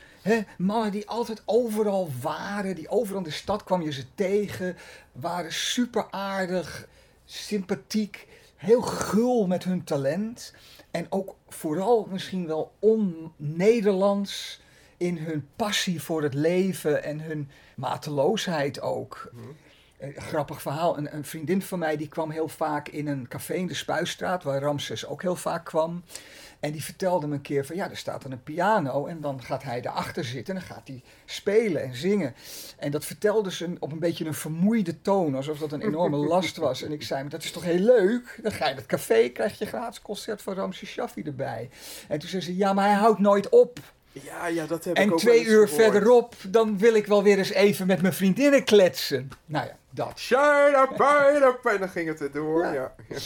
Mannen 0.57 0.91
die 0.91 1.09
altijd 1.09 1.41
overal 1.45 2.09
waren, 2.21 2.75
die 2.75 2.89
overal 2.89 3.17
in 3.17 3.23
de 3.23 3.31
stad 3.31 3.63
kwam 3.63 3.81
je 3.81 3.91
ze 3.91 4.05
tegen, 4.15 4.77
waren 5.11 5.53
super 5.53 6.07
aardig, 6.09 6.87
sympathiek, 7.25 8.27
heel 8.55 8.81
gul 8.81 9.47
met 9.47 9.63
hun 9.63 9.83
talent. 9.83 10.53
En 10.91 11.05
ook 11.09 11.35
vooral 11.47 12.07
misschien 12.11 12.47
wel 12.47 12.71
on-Nederlands 12.79 14.61
in 14.97 15.17
hun 15.17 15.47
passie 15.55 16.01
voor 16.01 16.23
het 16.23 16.33
leven 16.33 17.03
en 17.03 17.19
hun 17.19 17.49
mateloosheid 17.75 18.81
ook. 18.81 19.31
Een 19.99 20.13
grappig 20.15 20.61
verhaal. 20.61 20.97
Een, 20.97 21.15
een 21.15 21.25
vriendin 21.25 21.61
van 21.61 21.79
mij 21.79 21.97
die 21.97 22.07
kwam 22.07 22.29
heel 22.29 22.47
vaak 22.47 22.87
in 22.87 23.07
een 23.07 23.27
café 23.27 23.53
in 23.53 23.67
de 23.67 23.73
Spuistraat, 23.73 24.43
waar 24.43 24.61
Ramses 24.61 25.05
ook 25.05 25.21
heel 25.21 25.35
vaak 25.35 25.65
kwam. 25.65 26.03
En 26.65 26.71
die 26.71 26.83
vertelde 26.83 27.27
me 27.27 27.33
een 27.33 27.41
keer 27.41 27.65
van 27.65 27.75
ja, 27.75 27.89
er 27.89 27.97
staat 27.97 28.21
dan 28.21 28.31
een 28.31 28.43
piano 28.43 29.05
en 29.05 29.21
dan 29.21 29.43
gaat 29.43 29.63
hij 29.63 29.81
daarachter 29.81 30.23
zitten 30.23 30.55
en 30.55 30.59
dan 30.59 30.75
gaat 30.75 30.87
hij 30.87 31.03
spelen 31.25 31.83
en 31.83 31.95
zingen. 31.95 32.35
En 32.77 32.91
dat 32.91 33.05
vertelde 33.05 33.51
ze 33.51 33.75
op 33.79 33.91
een 33.91 33.99
beetje 33.99 34.25
een 34.25 34.33
vermoeide 34.33 35.01
toon, 35.01 35.35
alsof 35.35 35.59
dat 35.59 35.71
een 35.71 35.81
enorme 35.81 36.17
last 36.33 36.57
was. 36.57 36.81
En 36.81 36.91
ik 36.91 37.03
zei, 37.03 37.21
maar 37.21 37.31
dat 37.31 37.43
is 37.43 37.51
toch 37.51 37.63
heel 37.63 37.79
leuk? 37.79 38.39
Dan 38.41 38.51
ga 38.51 38.65
je 38.65 38.69
naar 38.71 38.79
het 38.81 38.85
café, 38.85 39.29
krijg 39.29 39.59
je 39.59 39.65
gratis 39.65 40.01
concert 40.01 40.41
van 40.41 40.53
Ramses 40.53 40.89
Shaffi 40.89 41.21
erbij. 41.23 41.69
En 42.07 42.19
toen 42.19 42.29
zei 42.29 42.41
ze, 42.41 42.55
ja, 42.55 42.73
maar 42.73 42.85
hij 42.85 42.95
houdt 42.99 43.19
nooit 43.19 43.49
op. 43.49 43.79
Ja, 44.11 44.47
ja, 44.47 44.65
dat 44.65 44.83
heb 44.83 44.97
ik 44.97 45.03
En 45.03 45.11
ook 45.11 45.19
twee 45.19 45.45
uur 45.45 45.67
gehoord. 45.67 45.91
verderop, 45.91 46.35
dan 46.47 46.77
wil 46.77 46.93
ik 46.93 47.05
wel 47.05 47.23
weer 47.23 47.37
eens 47.37 47.51
even 47.51 47.87
met 47.87 48.01
mijn 48.01 48.13
vriendinnen 48.13 48.63
kletsen. 48.63 49.31
Nou 49.45 49.65
ja, 49.65 49.77
dat. 49.89 50.19
Shine 50.19 50.87
up, 50.89 50.95
shine 50.95 51.45
up. 51.45 51.65
En 51.65 51.79
dan 51.79 51.89
ging 51.89 52.07
het 52.07 52.21
erdoor. 52.21 52.65
Ja. 52.65 52.95
Ja. 53.09 53.17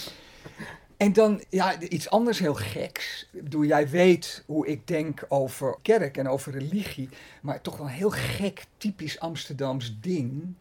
En 1.00 1.14
dan, 1.14 1.44
ja, 1.50 1.80
iets 1.80 2.10
anders 2.10 2.40
heel 2.40 2.54
geks. 2.54 3.28
Ik 3.32 3.44
bedoel, 3.44 3.64
jij 3.64 3.90
weet 3.90 4.44
hoe 4.46 4.68
ik 4.68 4.88
denk 4.88 5.26
over 5.28 5.78
kerk 5.82 6.18
en 6.18 6.28
over 6.28 6.52
religie. 6.52 7.10
Maar 7.42 7.62
toch 7.62 7.78
wel 7.78 7.86
een 7.86 7.94
heel 7.94 8.10
gek, 8.10 8.66
typisch 8.78 9.20
Amsterdams 9.20 10.00
ding. 10.02 10.56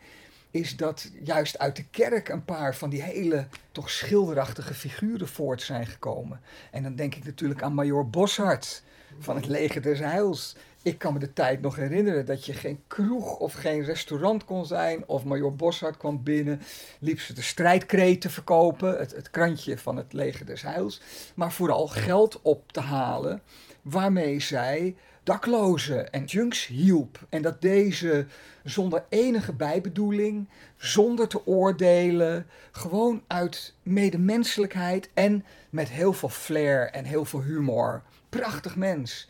Is 0.50 0.76
dat 0.76 1.10
juist 1.22 1.58
uit 1.58 1.76
de 1.76 1.84
kerk 1.90 2.28
een 2.28 2.44
paar 2.44 2.74
van 2.74 2.90
die 2.90 3.02
hele, 3.02 3.46
toch 3.72 3.90
schilderachtige 3.90 4.74
figuren 4.74 5.28
voort 5.28 5.62
zijn 5.62 5.86
gekomen. 5.86 6.40
En 6.70 6.82
dan 6.82 6.96
denk 6.96 7.14
ik 7.14 7.24
natuurlijk 7.24 7.62
aan 7.62 7.74
Major 7.74 8.10
Boshart. 8.10 8.82
van 9.18 9.36
het 9.36 9.46
leger 9.46 9.82
des 9.82 9.98
heils. 9.98 10.56
Ik 10.82 10.98
kan 10.98 11.12
me 11.12 11.18
de 11.18 11.32
tijd 11.32 11.60
nog 11.60 11.76
herinneren 11.76 12.26
dat 12.26 12.46
je 12.46 12.52
geen 12.52 12.82
kroeg 12.86 13.38
of 13.38 13.52
geen 13.52 13.84
restaurant 13.84 14.44
kon 14.44 14.66
zijn. 14.66 15.08
Of 15.08 15.24
Major 15.24 15.54
Boshart 15.54 15.96
kwam 15.96 16.22
binnen, 16.22 16.60
liep 17.00 17.20
ze 17.20 17.32
de 17.32 17.42
strijdkreten 17.42 18.30
verkopen, 18.30 18.98
het, 18.98 19.14
het 19.14 19.30
krantje 19.30 19.78
van 19.78 19.96
het 19.96 20.12
leger 20.12 20.46
des 20.46 20.62
heils. 20.62 21.00
Maar 21.34 21.52
vooral 21.52 21.86
geld 21.86 22.42
op 22.42 22.72
te 22.72 22.80
halen 22.80 23.42
waarmee 23.82 24.40
zij 24.40 24.96
daklozen 25.22 26.10
en 26.12 26.24
junks 26.24 26.66
hielp. 26.66 27.26
En 27.28 27.42
dat 27.42 27.60
deze 27.60 28.26
zonder 28.64 29.04
enige 29.08 29.52
bijbedoeling, 29.52 30.48
zonder 30.76 31.28
te 31.28 31.46
oordelen, 31.46 32.46
gewoon 32.70 33.22
uit 33.26 33.74
medemenselijkheid 33.82 35.10
en 35.14 35.44
met 35.70 35.88
heel 35.88 36.12
veel 36.12 36.28
flair 36.28 36.90
en 36.90 37.04
heel 37.04 37.24
veel 37.24 37.42
humor. 37.42 38.02
Prachtig 38.28 38.76
mens. 38.76 39.28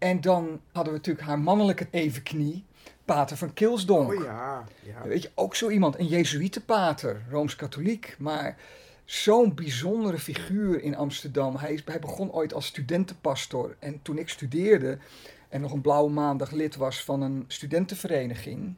En 0.00 0.20
dan 0.20 0.60
hadden 0.72 0.92
we 0.92 0.98
natuurlijk 0.98 1.26
haar 1.26 1.38
mannelijke 1.38 1.86
evenknie, 1.90 2.64
Pater 3.04 3.36
van 3.36 3.52
Kilsdonk. 3.52 4.12
Oh 4.12 4.24
ja, 4.24 4.64
ja. 4.82 5.08
Weet 5.08 5.22
je, 5.22 5.30
ook 5.34 5.54
zo 5.54 5.68
iemand, 5.68 5.98
een 5.98 6.06
Jezuïetenpater, 6.06 7.22
Rooms-Katholiek, 7.30 8.16
maar 8.18 8.56
zo'n 9.04 9.54
bijzondere 9.54 10.18
figuur 10.18 10.82
in 10.82 10.96
Amsterdam. 10.96 11.56
Hij, 11.56 11.72
is, 11.72 11.82
hij 11.84 11.98
begon 11.98 12.32
ooit 12.32 12.54
als 12.54 12.66
studentenpastor 12.66 13.76
en 13.78 14.02
toen 14.02 14.18
ik 14.18 14.28
studeerde 14.28 14.98
en 15.48 15.60
nog 15.60 15.72
een 15.72 15.80
blauwe 15.80 16.10
maandag 16.10 16.50
lid 16.50 16.76
was 16.76 17.04
van 17.04 17.22
een 17.22 17.44
studentenvereniging, 17.46 18.74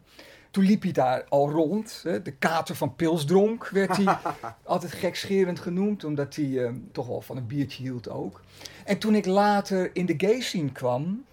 toen 0.53 0.65
liep 0.65 0.83
hij 0.83 0.93
daar 0.93 1.25
al 1.29 1.51
rond. 1.51 2.01
Hè. 2.03 2.23
De 2.23 2.31
kater 2.33 2.75
van 2.77 2.97
Pilsdronk 2.97 3.69
werd 3.69 3.97
hij 3.97 4.17
altijd 4.65 4.93
gekscherend 4.93 5.61
genoemd, 5.61 6.05
omdat 6.05 6.37
hij 6.37 6.65
eh, 6.65 6.73
toch 6.93 7.07
wel 7.07 7.21
van 7.21 7.37
een 7.37 7.47
biertje 7.47 7.83
hield 7.83 8.09
ook. 8.09 8.41
En 8.85 8.99
toen 8.99 9.15
ik 9.15 9.27
later 9.27 9.91
in 9.93 10.07
de 10.07 10.15
gay 10.17 10.41
scene 10.41 10.73
kwam, 10.73 11.25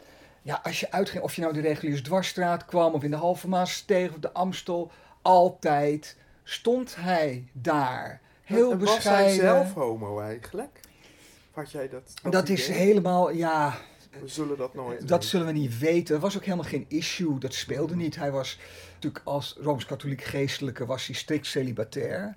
ja, 0.41 0.59
als 0.63 0.79
je 0.79 0.91
uitging, 0.91 1.23
of 1.23 1.35
je 1.35 1.41
nou 1.41 1.53
de 1.53 1.61
reguliere 1.61 2.01
dwarsstraat 2.01 2.65
kwam 2.65 2.93
of 2.93 3.03
in 3.03 3.11
de 3.11 3.17
Halve 3.17 3.47
Maassteeg 3.47 4.09
of 4.09 4.19
de 4.19 4.33
Amstel, 4.33 4.91
altijd 5.21 6.17
stond 6.43 6.95
hij 6.95 7.47
daar. 7.51 8.21
Heel 8.43 8.71
En 8.71 8.79
Was 8.79 8.87
hij 8.89 8.95
bescheiden. 8.97 9.35
zelf 9.35 9.73
homo 9.73 10.19
eigenlijk? 10.19 10.79
Had 11.51 11.71
jij 11.71 11.89
dat? 11.89 12.13
Dat 12.31 12.49
is 12.49 12.67
helemaal, 12.67 13.31
ja, 13.31 13.77
We 14.21 14.27
zullen 14.27 14.57
dat 14.57 14.73
nooit 14.73 14.99
dat 14.99 15.09
weten. 15.09 15.29
zullen 15.29 15.45
we 15.45 15.51
niet 15.53 15.79
weten. 15.79 16.13
Dat 16.13 16.21
was 16.21 16.35
ook 16.35 16.43
helemaal 16.43 16.65
geen 16.65 16.85
issue. 16.87 17.37
Dat 17.39 17.53
speelde 17.53 17.95
niet. 17.95 18.15
Hij 18.15 18.31
was 18.31 18.59
natuurlijk 19.03 19.25
als 19.25 19.55
Rooms-Katholiek 19.61 20.23
geestelijke 20.23 20.85
was 20.85 21.05
hij 21.05 21.15
strikt 21.15 21.45
celibatair. 21.45 22.35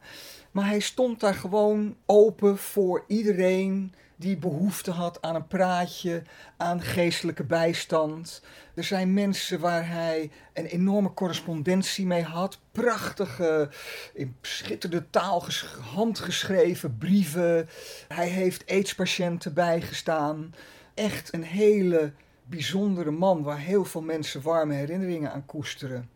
Maar 0.50 0.66
hij 0.66 0.80
stond 0.80 1.20
daar 1.20 1.34
gewoon 1.34 1.96
open 2.06 2.58
voor 2.58 3.04
iedereen 3.06 3.94
die 4.16 4.36
behoefte 4.36 4.90
had 4.90 5.22
aan 5.22 5.34
een 5.34 5.46
praatje, 5.46 6.22
aan 6.56 6.80
geestelijke 6.80 7.44
bijstand. 7.44 8.42
Er 8.74 8.84
zijn 8.84 9.12
mensen 9.12 9.60
waar 9.60 9.88
hij 9.88 10.30
een 10.52 10.64
enorme 10.64 11.14
correspondentie 11.14 12.06
mee 12.06 12.22
had. 12.22 12.58
Prachtige, 12.72 13.70
in 14.14 14.36
schitterende 14.40 15.10
taal 15.10 15.40
ges- 15.40 15.76
handgeschreven 15.94 16.98
brieven. 16.98 17.68
Hij 18.08 18.28
heeft 18.28 18.70
aidspatiënten 18.70 19.54
bijgestaan. 19.54 20.54
Echt 20.94 21.34
een 21.34 21.44
hele 21.44 22.12
bijzondere 22.44 23.10
man 23.10 23.42
waar 23.42 23.58
heel 23.58 23.84
veel 23.84 24.02
mensen 24.02 24.42
warme 24.42 24.74
herinneringen 24.74 25.32
aan 25.32 25.46
koesteren. 25.46 26.11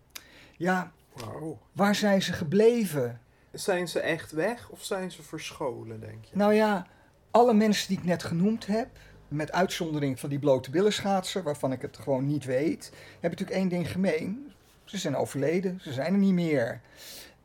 Ja, 0.56 0.92
Wauw. 1.12 1.58
waar 1.72 1.94
zijn 1.94 2.22
ze 2.22 2.32
gebleven? 2.32 3.20
Zijn 3.52 3.88
ze 3.88 4.00
echt 4.00 4.32
weg 4.32 4.68
of 4.70 4.84
zijn 4.84 5.10
ze 5.10 5.22
verscholen, 5.22 6.00
denk 6.00 6.24
je? 6.24 6.36
Nou 6.36 6.54
ja, 6.54 6.86
alle 7.30 7.54
mensen 7.54 7.88
die 7.88 7.98
ik 7.98 8.04
net 8.04 8.22
genoemd 8.22 8.66
heb, 8.66 8.88
met 9.28 9.52
uitzondering 9.52 10.20
van 10.20 10.28
die 10.28 10.38
blote 10.38 10.70
billenschaatser, 10.70 11.42
waarvan 11.42 11.72
ik 11.72 11.82
het 11.82 11.96
gewoon 11.96 12.26
niet 12.26 12.44
weet, 12.44 12.90
hebben 13.20 13.30
natuurlijk 13.30 13.58
één 13.58 13.68
ding 13.68 13.90
gemeen. 13.90 14.52
Ze 14.84 14.98
zijn 14.98 15.16
overleden, 15.16 15.80
ze 15.80 15.92
zijn 15.92 16.12
er 16.12 16.18
niet 16.18 16.32
meer. 16.32 16.80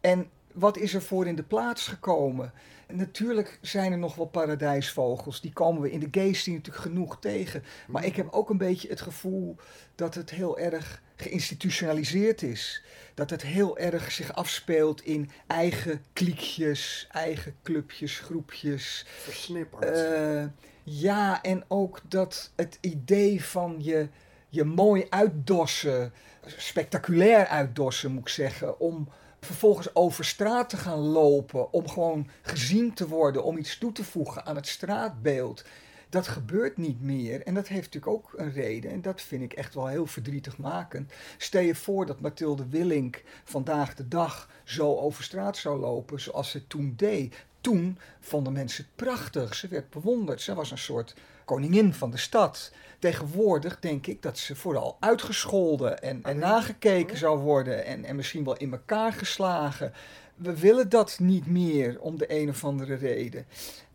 En 0.01 0.30
wat 0.53 0.78
is 0.78 0.93
er 0.93 1.01
voor 1.01 1.28
in 1.28 1.36
de 1.36 1.43
plaats 1.43 1.88
gekomen? 1.88 2.53
Natuurlijk 2.88 3.59
zijn 3.62 3.91
er 3.91 3.97
nog 3.97 4.16
wel 4.16 4.26
paradijsvogels, 4.26 5.41
die 5.41 5.53
komen 5.53 5.82
we 5.82 5.91
in 5.91 5.99
de 6.12 6.34
scene 6.34 6.55
natuurlijk 6.55 6.84
genoeg 6.84 7.20
tegen. 7.20 7.64
Maar 7.88 8.05
ik 8.05 8.16
heb 8.16 8.28
ook 8.32 8.49
een 8.49 8.57
beetje 8.57 8.89
het 8.89 9.01
gevoel 9.01 9.55
dat 9.95 10.16
het 10.16 10.30
heel 10.30 10.59
erg 10.59 11.01
geïnstitutionaliseerd 11.22 12.42
is. 12.42 12.84
Dat 13.14 13.30
het 13.30 13.42
heel 13.42 13.78
erg 13.78 14.12
zich 14.12 14.34
afspeelt 14.34 15.02
in 15.04 15.32
eigen 15.48 16.04
kliekjes, 16.14 17.08
eigen 17.12 17.56
clubjes, 17.64 18.20
groepjes. 18.20 19.06
Versnipperd. 19.08 19.84
Eh, 19.84 20.44
ja, 20.84 21.42
en 21.42 21.64
ook 21.68 22.00
dat 22.08 22.52
het 22.56 22.78
idee 22.82 23.44
van 23.44 23.76
je, 23.80 24.08
je 24.50 24.64
mooi 24.64 25.06
uitdossen, 25.10 26.14
spectaculair 26.46 27.48
uitdossen 27.48 28.12
moet 28.12 28.22
ik 28.22 28.30
zeggen, 28.30 28.80
om 28.80 29.10
vervolgens 29.40 29.96
over 29.96 30.26
straat 30.26 30.70
te 30.70 30.78
gaan 30.78 31.00
lopen, 31.00 31.74
om 31.74 31.90
gewoon 31.90 32.30
gezien 32.42 32.94
te 32.94 33.08
worden, 33.08 33.44
om 33.44 33.58
iets 33.58 33.78
toe 33.78 33.92
te 33.92 34.04
voegen 34.04 34.46
aan 34.46 34.56
het 34.56 34.68
straatbeeld. 34.68 35.64
Dat 36.12 36.28
gebeurt 36.28 36.78
niet 36.78 37.01
meer 37.01 37.41
en 37.41 37.53
dat 37.53 37.68
heeft 37.68 37.93
natuurlijk 37.93 38.14
ook 38.14 38.34
een 38.36 38.51
reden 38.51 38.91
en 38.91 39.01
dat 39.01 39.22
vind 39.22 39.41
ik 39.41 39.53
echt 39.53 39.74
wel 39.74 39.88
heel 39.88 40.05
verdrietig 40.05 40.57
makend. 40.57 41.12
Stel 41.38 41.62
je 41.62 41.76
voor 41.76 42.05
dat 42.05 42.22
Mathilde 42.22 42.68
Willink 42.70 43.24
vandaag 43.43 43.95
de 43.95 44.07
dag 44.07 44.49
zo 44.64 44.95
over 44.95 45.24
straat 45.24 45.57
zou 45.57 45.80
lopen 45.80 46.22
zoals 46.22 46.49
ze 46.49 46.68
toen 46.68 46.93
deed. 46.97 47.36
Toen 47.62 47.97
vonden 48.20 48.53
mensen 48.53 48.84
het 48.84 48.95
prachtig, 48.95 49.55
ze 49.55 49.68
werd 49.68 49.89
bewonderd, 49.89 50.41
ze 50.41 50.53
was 50.53 50.72
een 50.72 50.78
soort 50.78 51.16
koningin 51.45 51.93
van 51.93 52.12
de 52.12 52.18
stad. 52.18 52.72
Tegenwoordig 52.99 53.80
denk 53.80 54.07
ik 54.07 54.22
dat 54.22 54.38
ze 54.38 54.55
vooral 54.55 54.97
uitgescholden 54.99 56.01
en, 56.01 56.24
en 56.24 56.38
nagekeken 56.38 57.18
zou 57.18 57.39
worden 57.39 57.86
en, 57.86 58.05
en 58.05 58.16
misschien 58.16 58.43
wel 58.43 58.57
in 58.57 58.72
elkaar 58.72 59.14
geslagen. 59.14 59.93
We 60.42 60.60
willen 60.60 60.89
dat 60.89 61.20
niet 61.20 61.48
meer 61.48 62.00
om 62.00 62.18
de 62.18 62.39
een 62.39 62.50
of 62.50 62.64
andere 62.64 62.94
reden. 62.96 63.46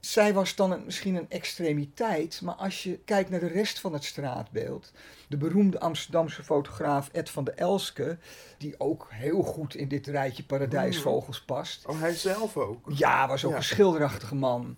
Zij 0.01 0.33
was 0.35 0.55
dan 0.55 0.73
een- 0.73 0.85
misschien 0.85 1.15
een 1.15 1.31
extremiteit, 1.31 2.41
maar 2.43 2.55
als 2.55 2.83
je 2.83 2.99
kijkt 3.05 3.31
naar 3.31 3.41
de 3.41 3.47
rest 3.47 3.81
van 3.81 3.93
het 3.93 4.05
straatbeeld, 4.05 4.93
de 5.29 5.37
beroemde 5.37 5.81
Amsterdamse 5.81 6.43
fotograaf 6.45 7.09
Ed 7.13 7.31
van 7.31 7.45
der 7.45 7.55
Elske, 7.55 8.19
die 8.59 8.75
ook 8.79 9.07
heel 9.11 9.43
goed 9.43 9.75
in 9.75 9.89
dit 9.89 10.07
rijtje 10.07 10.45
paradijsvogels 10.45 11.41
past. 11.43 11.87
Oh, 11.87 12.01
hij 12.01 12.15
zelf 12.15 12.57
ook? 12.57 12.85
Ja, 12.89 13.29
was 13.29 13.45
ook 13.45 13.51
Ja. 13.51 13.57
een 13.57 13.63
schilderachtige 13.65 14.35
man. 14.35 14.77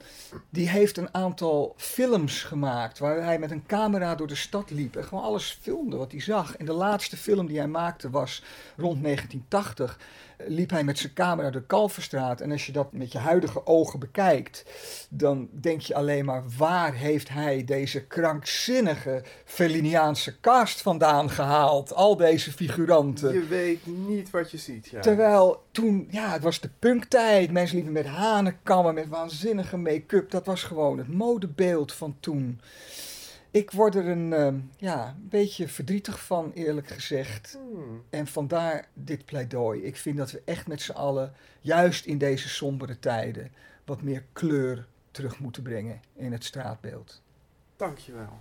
Die 0.50 0.68
heeft 0.68 0.96
een 0.96 1.14
aantal 1.14 1.74
films 1.76 2.42
gemaakt 2.42 2.98
waar 2.98 3.22
hij 3.22 3.38
met 3.38 3.50
een 3.50 3.66
camera 3.66 4.14
door 4.14 4.26
de 4.26 4.34
stad 4.34 4.70
liep 4.70 4.96
en 4.96 5.04
gewoon 5.04 5.24
alles 5.24 5.58
filmde 5.62 5.96
wat 5.96 6.10
hij 6.10 6.20
zag. 6.20 6.56
En 6.56 6.66
de 6.66 6.72
laatste 6.72 7.16
film 7.16 7.46
die 7.46 7.58
hij 7.58 7.66
maakte 7.68 8.10
was 8.10 8.42
rond 8.76 9.02
1980. 9.02 9.98
Eh, 9.98 10.46
Liep 10.48 10.70
hij 10.70 10.84
met 10.84 10.98
zijn 10.98 11.12
camera 11.12 11.50
door 11.50 11.60
de 11.60 11.66
Kalverstraat. 11.66 12.40
En 12.40 12.50
als 12.52 12.66
je 12.66 12.72
dat 12.72 12.92
met 12.92 13.12
je 13.12 13.18
huidige 13.18 13.66
ogen 13.66 13.98
bekijkt, 13.98 14.64
dan 15.10 15.48
denk 15.52 15.80
je 15.80 15.94
alleen 15.94 16.24
maar: 16.24 16.42
waar 16.56 16.94
heeft 16.94 17.28
hij 17.28 17.64
deze 17.64 18.00
krankzinnige 18.06 19.22
Feliniaanse 19.44 20.40
cast 20.40 20.82
vandaan 20.82 21.30
gehaald? 21.30 21.94
Al 21.94 22.16
deze 22.16 22.52
figuranten. 22.52 23.32
Je 23.32 23.46
weet 23.46 23.67
niet 23.84 24.30
wat 24.30 24.50
je 24.50 24.58
ziet, 24.58 24.88
ja. 24.88 25.00
Terwijl 25.00 25.62
toen, 25.70 26.08
ja, 26.10 26.32
het 26.32 26.42
was 26.42 26.60
de 26.60 26.70
punktijd. 26.78 27.50
Mensen 27.50 27.76
liepen 27.76 27.92
met 27.92 28.06
hanenkammen, 28.06 28.94
met 28.94 29.08
waanzinnige 29.08 29.76
make-up. 29.76 30.30
Dat 30.30 30.46
was 30.46 30.62
gewoon 30.62 30.98
het 30.98 31.08
modebeeld 31.08 31.92
van 31.92 32.16
toen. 32.20 32.60
Ik 33.50 33.70
word 33.70 33.94
er 33.94 34.08
een 34.08 34.32
ehm, 34.32 34.58
ja, 34.76 35.08
een 35.08 35.28
beetje 35.28 35.68
verdrietig 35.68 36.24
van, 36.24 36.52
eerlijk 36.54 36.88
gezegd. 36.88 37.58
Hmm. 37.72 38.02
En 38.10 38.26
vandaar 38.26 38.88
dit 38.94 39.24
pleidooi. 39.24 39.82
Ik 39.82 39.96
vind 39.96 40.16
dat 40.16 40.30
we 40.30 40.42
echt 40.44 40.66
met 40.66 40.82
z'n 40.82 40.92
allen, 40.92 41.32
juist 41.60 42.06
in 42.06 42.18
deze 42.18 42.48
sombere 42.48 42.98
tijden, 42.98 43.52
wat 43.84 44.02
meer 44.02 44.24
kleur 44.32 44.86
terug 45.10 45.38
moeten 45.38 45.62
brengen 45.62 46.00
in 46.14 46.32
het 46.32 46.44
straatbeeld. 46.44 47.22
Dankjewel. 47.76 48.40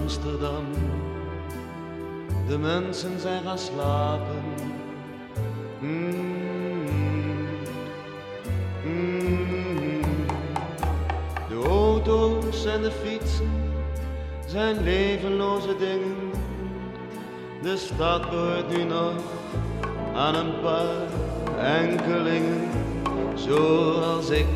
Amsterdam, 0.00 0.64
de 2.48 2.58
mensen 2.58 3.20
zijn 3.20 3.42
gaan 3.42 3.58
slapen. 3.58 4.42
Mm, 5.78 7.48
mm. 8.84 10.00
De 11.48 11.68
auto's 11.68 12.64
en 12.64 12.82
de 12.82 12.90
fietsen 12.90 13.50
zijn 14.46 14.82
levenloze 14.82 15.76
dingen. 15.78 16.30
De 17.62 17.76
stad 17.76 18.30
behoort 18.30 18.76
nu 18.76 18.84
nog 18.84 19.14
aan 20.14 20.34
een 20.34 20.60
paar 20.60 21.08
enkelingen, 21.58 22.68
zoals 23.34 24.30
ik 24.30 24.46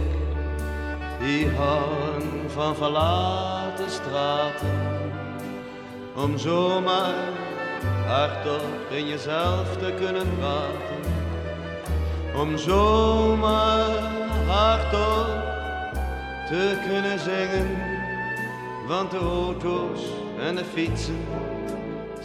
die 1.20 1.48
houden 1.48 2.50
van 2.50 2.76
verlaten 2.76 3.90
straten, 3.90 4.91
om 6.14 6.38
zomaar 6.38 7.14
hardop 8.06 8.90
in 8.90 9.08
jezelf 9.08 9.76
te 9.76 9.94
kunnen 9.98 10.26
praten. 10.38 11.00
Om 12.40 12.58
zomaar 12.58 13.90
hardop 14.46 15.26
te 16.48 16.82
kunnen 16.88 17.18
zingen. 17.18 17.68
Want 18.86 19.10
de 19.10 19.18
auto's 19.18 20.00
en 20.40 20.56
de 20.56 20.64
fietsen 20.64 21.24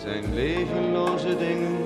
zijn 0.03 0.33
levenloze 0.33 1.37
dingen. 1.37 1.77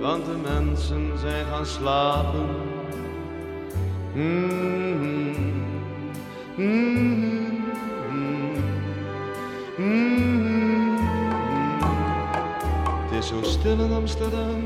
Want 0.00 0.24
de 0.24 0.36
mensen 0.54 1.18
zijn 1.18 1.46
gaan 1.46 1.66
slapen. 1.66 2.48
Mm-hmm. 4.14 5.34
Mm-hmm. 6.56 7.43
Stil 13.64 13.80
in 13.80 13.92
Amsterdam. 13.92 14.62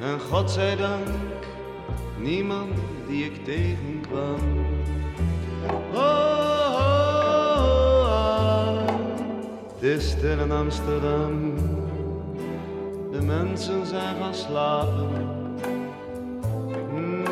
En 0.00 0.20
God 0.20 0.50
zij 0.50 0.76
dank, 0.76 1.06
niemand 2.18 2.78
die 3.08 3.24
ik 3.24 3.44
tegenkwam. 3.44 4.38
Oh, 5.94 5.94
oh, 5.94 6.78
oh, 8.06 8.86
het 9.74 9.82
is 9.82 10.10
stil 10.10 10.38
in 10.38 10.52
Amsterdam. 10.52 11.54
De 13.10 13.22
mensen 13.22 13.86
zijn 13.86 14.16
gaan 14.16 14.34
slapen. 14.34 15.08
Mm, 16.90 17.24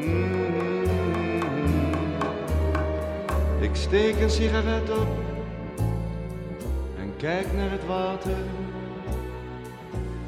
mm. 0.00 0.52
Ik 3.60 3.74
steek 3.74 4.20
een 4.20 4.30
sigaret 4.30 4.90
op 4.90 5.29
kijk 7.20 7.46
naar 7.56 7.70
het 7.70 7.86
water 7.86 8.36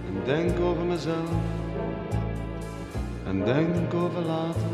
en 0.06 0.22
denk 0.24 0.60
over 0.60 0.84
mezelf 0.84 1.30
en 3.26 3.44
denk 3.44 3.94
over 3.94 4.22
later. 4.22 4.72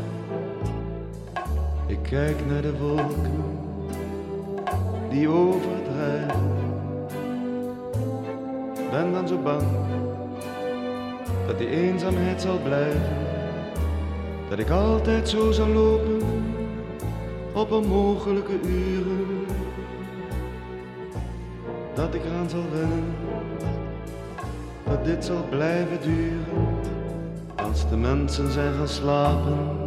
Ik 1.87 1.99
kijk 2.01 2.45
naar 2.47 2.61
de 2.61 2.77
wolken 2.77 3.31
die 5.09 5.27
overdrijven. 5.27 6.55
Ben 8.91 9.11
dan 9.11 9.27
zo 9.27 9.37
bang 9.37 9.63
dat 11.47 11.57
die 11.57 11.69
eenzaamheid 11.69 12.41
zal 12.41 12.59
blijven. 12.63 13.17
Dat 14.49 14.59
ik 14.59 14.69
altijd 14.69 15.29
zo 15.29 15.51
zal 15.51 15.67
lopen 15.67 16.21
op 17.53 17.71
onmogelijke 17.71 18.59
uren. 18.65 19.28
Dat 22.11 22.21
ik 22.21 22.25
eraan 22.25 22.49
zal 22.49 22.65
wennen 22.71 23.15
dat 24.83 25.05
dit 25.05 25.25
zal 25.25 25.45
blijven 25.49 26.01
duren 26.01 26.77
als 27.55 27.89
de 27.89 27.97
mensen 27.97 28.51
zijn 28.51 28.73
gaan 28.73 28.87
slapen. 28.87 29.78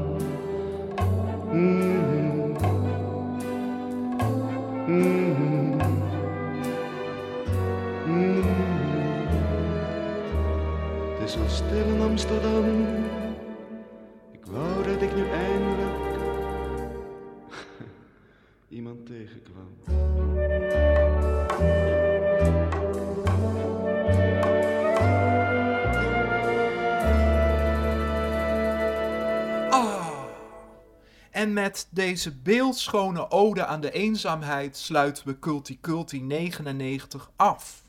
Met 31.72 31.88
deze 31.90 32.36
beeldschone 32.36 33.30
ode 33.30 33.66
aan 33.66 33.80
de 33.80 33.90
eenzaamheid 33.90 34.76
sluiten 34.76 35.26
we 35.26 35.38
Culti 35.38 35.80
Culti 35.80 36.22
99 36.22 37.30
af. 37.36 37.84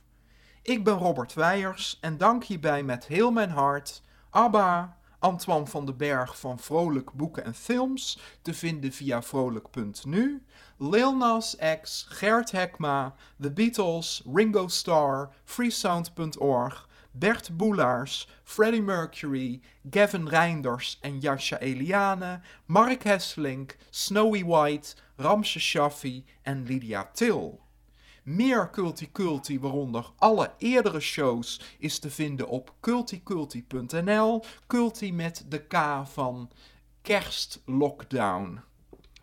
Ik 0.61 0.83
ben 0.83 0.93
Robert 0.93 1.33
Weijers 1.33 1.97
en 2.01 2.17
dank 2.17 2.43
hierbij 2.43 2.83
met 2.83 3.07
heel 3.07 3.31
mijn 3.31 3.49
hart 3.49 4.01
Abba, 4.29 4.97
Antoine 5.19 5.65
van 5.65 5.85
den 5.85 5.97
Berg 5.97 6.39
van 6.39 6.59
Vrolijk 6.59 7.13
Boeken 7.13 7.43
en 7.43 7.53
Films, 7.53 8.19
te 8.41 8.53
vinden 8.53 8.91
via 8.91 9.21
vrolijk.nu, 9.21 10.45
Lil 10.77 11.17
Nas 11.17 11.57
X, 11.81 12.05
Gert 12.09 12.51
Hekma, 12.51 13.15
The 13.41 13.51
Beatles, 13.51 14.23
Ringo 14.33 14.67
Starr, 14.67 15.29
freesound.org, 15.43 16.89
Bert 17.15 17.57
Boelaars, 17.57 18.27
Freddie 18.43 18.81
Mercury, 18.81 19.61
Gavin 19.89 20.27
Reinders 20.27 20.97
en 21.01 21.19
Jascha 21.19 21.59
Eliane, 21.59 22.41
Mark 22.65 23.03
Hesselink, 23.03 23.77
Snowy 23.91 24.43
White, 24.43 24.95
Ramse 25.17 25.59
Shaffi 25.59 26.25
en 26.43 26.65
Lydia 26.65 27.09
Till. 27.13 27.61
Meer 28.23 28.69
Culti 28.69 29.11
Culti, 29.11 29.59
waaronder 29.59 30.11
alle 30.17 30.51
eerdere 30.57 30.99
shows, 30.99 31.61
is 31.79 31.99
te 31.99 32.09
vinden 32.09 32.47
op 32.47 32.73
culticulti.nl. 32.79 34.43
Culti 34.67 35.13
met 35.13 35.45
de 35.49 35.59
K 35.67 36.03
van 36.03 36.51
kerstlockdown. 37.01 38.61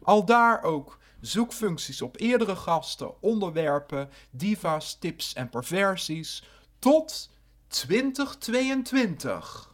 Al 0.03 0.25
daar 0.25 0.63
ook 0.63 0.99
zoekfuncties 1.21 2.03
op 2.03 2.21
eerdere 2.21 2.57
gasten, 2.57 3.23
onderwerpen, 3.23 4.09
diva's, 4.31 4.99
tips 4.99 5.33
en 5.33 5.49
perversies. 5.49 6.45
Tot 6.79 7.31
2022. 7.71 9.69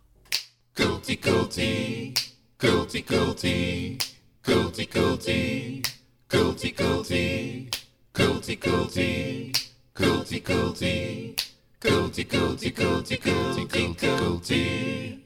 Culti 0.74 1.18
culti, 1.18 2.12
culti 2.56 3.04
culti, 3.04 3.96
culti 4.42 4.86
culti, 4.86 5.80
culti 6.28 6.72
culti, 6.74 7.68
culti 8.12 8.58
culti, 8.58 9.50
culti 9.94 10.42
culti, 10.42 11.34
culti 11.78 12.24
culti 12.24 12.72
culti 12.72 13.18
culti 13.18 13.94
culti. 13.94 15.24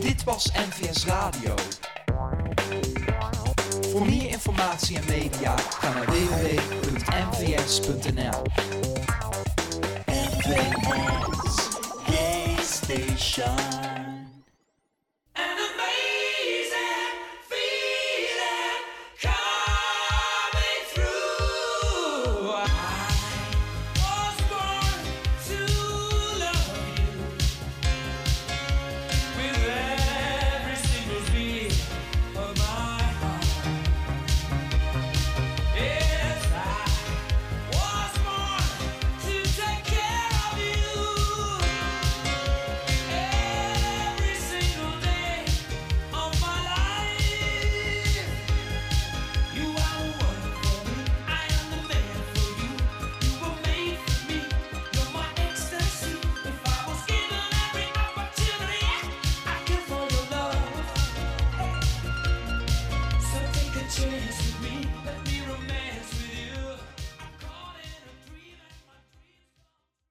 Dit 0.00 0.24
was 0.24 0.50
NVS 0.52 1.04
Radio. 1.04 1.54
Voor 3.90 4.06
meer 4.06 4.28
informatie 4.28 4.96
en 4.96 5.04
media 5.08 5.56
ga 5.56 5.92
naar 5.92 6.06
www.nvs.nl. 6.06 7.22
Planet 10.44 10.76
PlayStation. 12.04 14.23